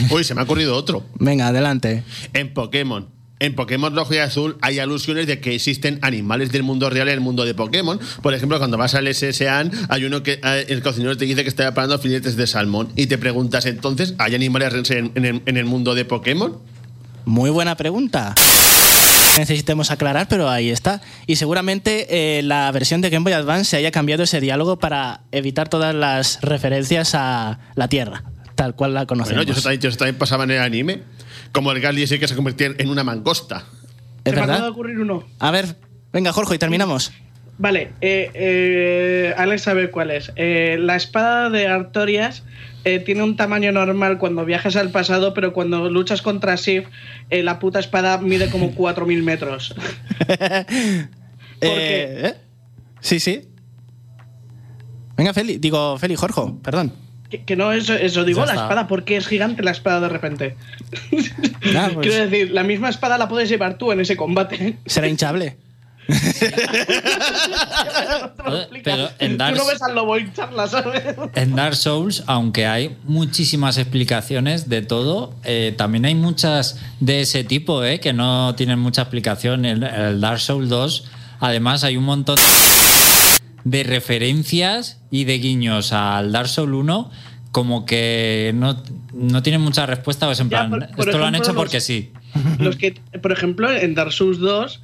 [0.10, 1.04] Uy, se me ha ocurrido otro.
[1.16, 2.04] Venga, adelante.
[2.34, 3.08] En Pokémon.
[3.40, 7.14] En Pokémon Rojo y Azul hay alusiones de que existen animales del mundo real en
[7.14, 7.98] el mundo de Pokémon.
[8.22, 11.50] Por ejemplo, cuando vas al SSAN, hay uno que eh, el cocinero te dice que
[11.50, 12.90] está preparando filetes de salmón.
[12.98, 16.58] Y te preguntas entonces, ¿hay animales en, en el, en el mundo de Pokémon?
[17.24, 18.36] Muy buena pregunta.
[19.38, 21.02] Necesitemos aclarar, pero ahí está.
[21.26, 25.22] Y seguramente eh, la versión de Game Boy Advance se haya cambiado ese diálogo para
[25.32, 28.24] evitar todas las referencias a la Tierra,
[28.56, 29.38] tal cual la conocemos.
[29.38, 31.04] Bueno, yo eso también, yo eso también pasaba en el anime.
[31.52, 33.64] Como el Gali ese que se convirtió en una mangosta.
[34.24, 34.70] ¿Es Se me acaba de verdad?
[34.70, 35.24] ocurrir uno.
[35.40, 35.76] A ver,
[36.14, 37.12] venga, Jorge, y terminamos.
[37.58, 40.32] Vale, eh, eh, Alex sabe cuál es.
[40.38, 42.44] Eh, la espada de Artorias
[42.86, 46.88] eh, tiene un tamaño normal cuando viajas al pasado, pero cuando luchas contra Sif,
[47.30, 49.76] eh, la puta espada mide como 4.000 metros.
[51.62, 52.36] ¿eh?
[53.02, 53.42] Sí, sí.
[55.18, 56.94] Venga, Feli, digo, Feli, Jorge, perdón.
[57.30, 60.56] Que, que no, eso, eso digo, la espada, porque es gigante la espada de repente?
[61.62, 64.78] Pues, Quiero decir, la misma espada la puedes llevar tú en ese combate.
[64.86, 65.58] será hinchable.
[68.50, 68.60] No.
[68.84, 71.04] Pero en Tú Dark- no ves al lobo hincharla, ¿sabes?
[71.36, 77.44] En Dark Souls, aunque hay muchísimas explicaciones de todo, eh, también hay muchas de ese
[77.44, 79.66] tipo, eh, que no tienen mucha explicación.
[79.66, 81.06] En el Dark Souls 2,
[81.40, 82.38] además, hay un montón
[83.64, 87.12] de referencias y de guiños al Dark Souls 1
[87.52, 88.82] como que no,
[89.14, 90.28] no tienen mucha respuesta.
[90.32, 92.12] En Ya, plan, por- por esto lo han hecho porque los- sí.
[92.60, 94.82] Los que, por ejemplo, en Dark Souls 2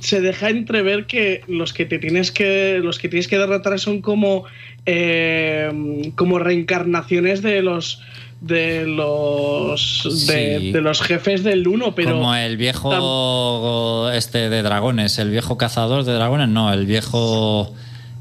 [0.00, 4.00] se deja entrever que los que te tienes que los que tienes que derrotar son
[4.00, 4.44] como
[4.86, 8.00] eh, como reencarnaciones de los
[8.40, 15.30] de los de los jefes del 1 pero como el viejo este de dragones, el
[15.30, 17.74] viejo cazador de dragones, no, el viejo...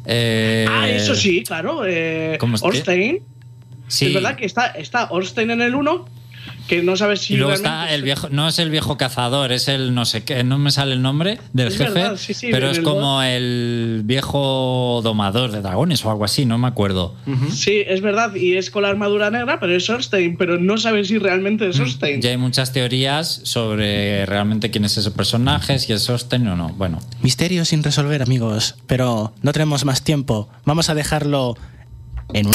[0.05, 2.37] eh, ah eso sí claro eh.
[2.61, 3.21] Orstein
[3.87, 4.07] sí.
[4.07, 6.05] es verdad que está está Orstein en el 1
[6.67, 9.67] que no sabes si Y luego está el viejo, no es el viejo cazador, es
[9.67, 12.47] el no sé qué, no me sale el nombre del Es jefe, verdad, sí, sí,
[12.51, 17.15] pero es el como el viejo domador de dragones o algo así, no me acuerdo.
[17.51, 21.07] Sí, es verdad, y es con la armadura negra, pero es Orstein, pero no sabes
[21.09, 22.17] si realmente es Orstein.
[22.19, 26.55] Mm, Ya hay muchas teorías sobre realmente quién es ese personaje, si es Sosten o
[26.55, 26.69] no.
[26.69, 28.75] Bueno, Misterio sin resolver, amigos.
[28.87, 30.49] Pero no tenemos más tiempo.
[30.65, 31.55] Vamos a dejarlo
[32.33, 32.53] en, un-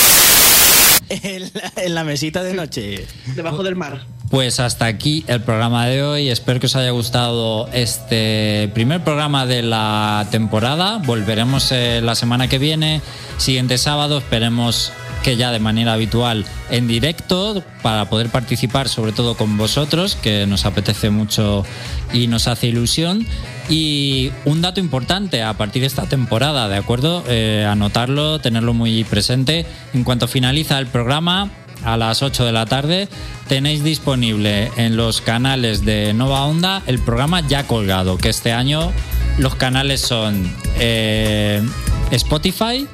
[1.10, 3.06] en, la, en la mesita de noche.
[3.34, 4.06] Debajo del mar.
[4.30, 6.28] Pues hasta aquí el programa de hoy.
[6.30, 10.98] Espero que os haya gustado este primer programa de la temporada.
[10.98, 13.00] Volveremos eh, la semana que viene,
[13.38, 14.18] siguiente sábado.
[14.18, 14.92] Esperemos
[15.22, 20.46] que ya de manera habitual en directo para poder participar sobre todo con vosotros, que
[20.46, 21.64] nos apetece mucho
[22.12, 23.26] y nos hace ilusión.
[23.68, 27.24] Y un dato importante a partir de esta temporada, ¿de acuerdo?
[27.28, 29.66] Eh, anotarlo, tenerlo muy presente.
[29.94, 31.50] En cuanto finaliza el programa,
[31.84, 33.08] a las 8 de la tarde
[33.48, 38.92] tenéis disponible en los canales de Nova Onda el programa ya colgado, que este año
[39.38, 41.62] los canales son eh,
[42.10, 42.86] Spotify,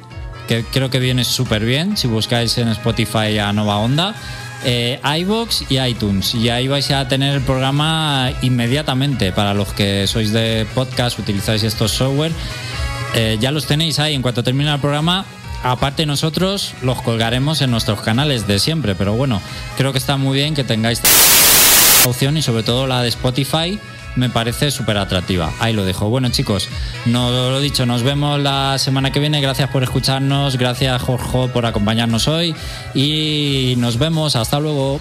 [0.47, 4.15] que creo que viene súper bien si buscáis en Spotify a Nova Onda,
[4.63, 6.33] eh, iBox y iTunes.
[6.35, 11.63] Y ahí vais a tener el programa inmediatamente para los que sois de podcast, utilizáis
[11.63, 12.31] estos software.
[13.13, 15.25] Eh, ya los tenéis ahí en cuanto termine el programa.
[15.63, 19.41] Aparte nosotros los colgaremos en nuestros canales de siempre, pero bueno,
[19.75, 23.79] creo que está muy bien que tengáis esta opción y sobre todo la de Spotify
[24.17, 25.53] me parece súper atractiva.
[25.59, 26.09] Ahí lo dejo.
[26.09, 26.67] Bueno chicos,
[27.05, 29.39] no lo dicho, nos vemos la semana que viene.
[29.41, 32.55] Gracias por escucharnos, gracias Jorge por acompañarnos hoy
[32.93, 34.35] y nos vemos.
[34.35, 34.99] Hasta luego.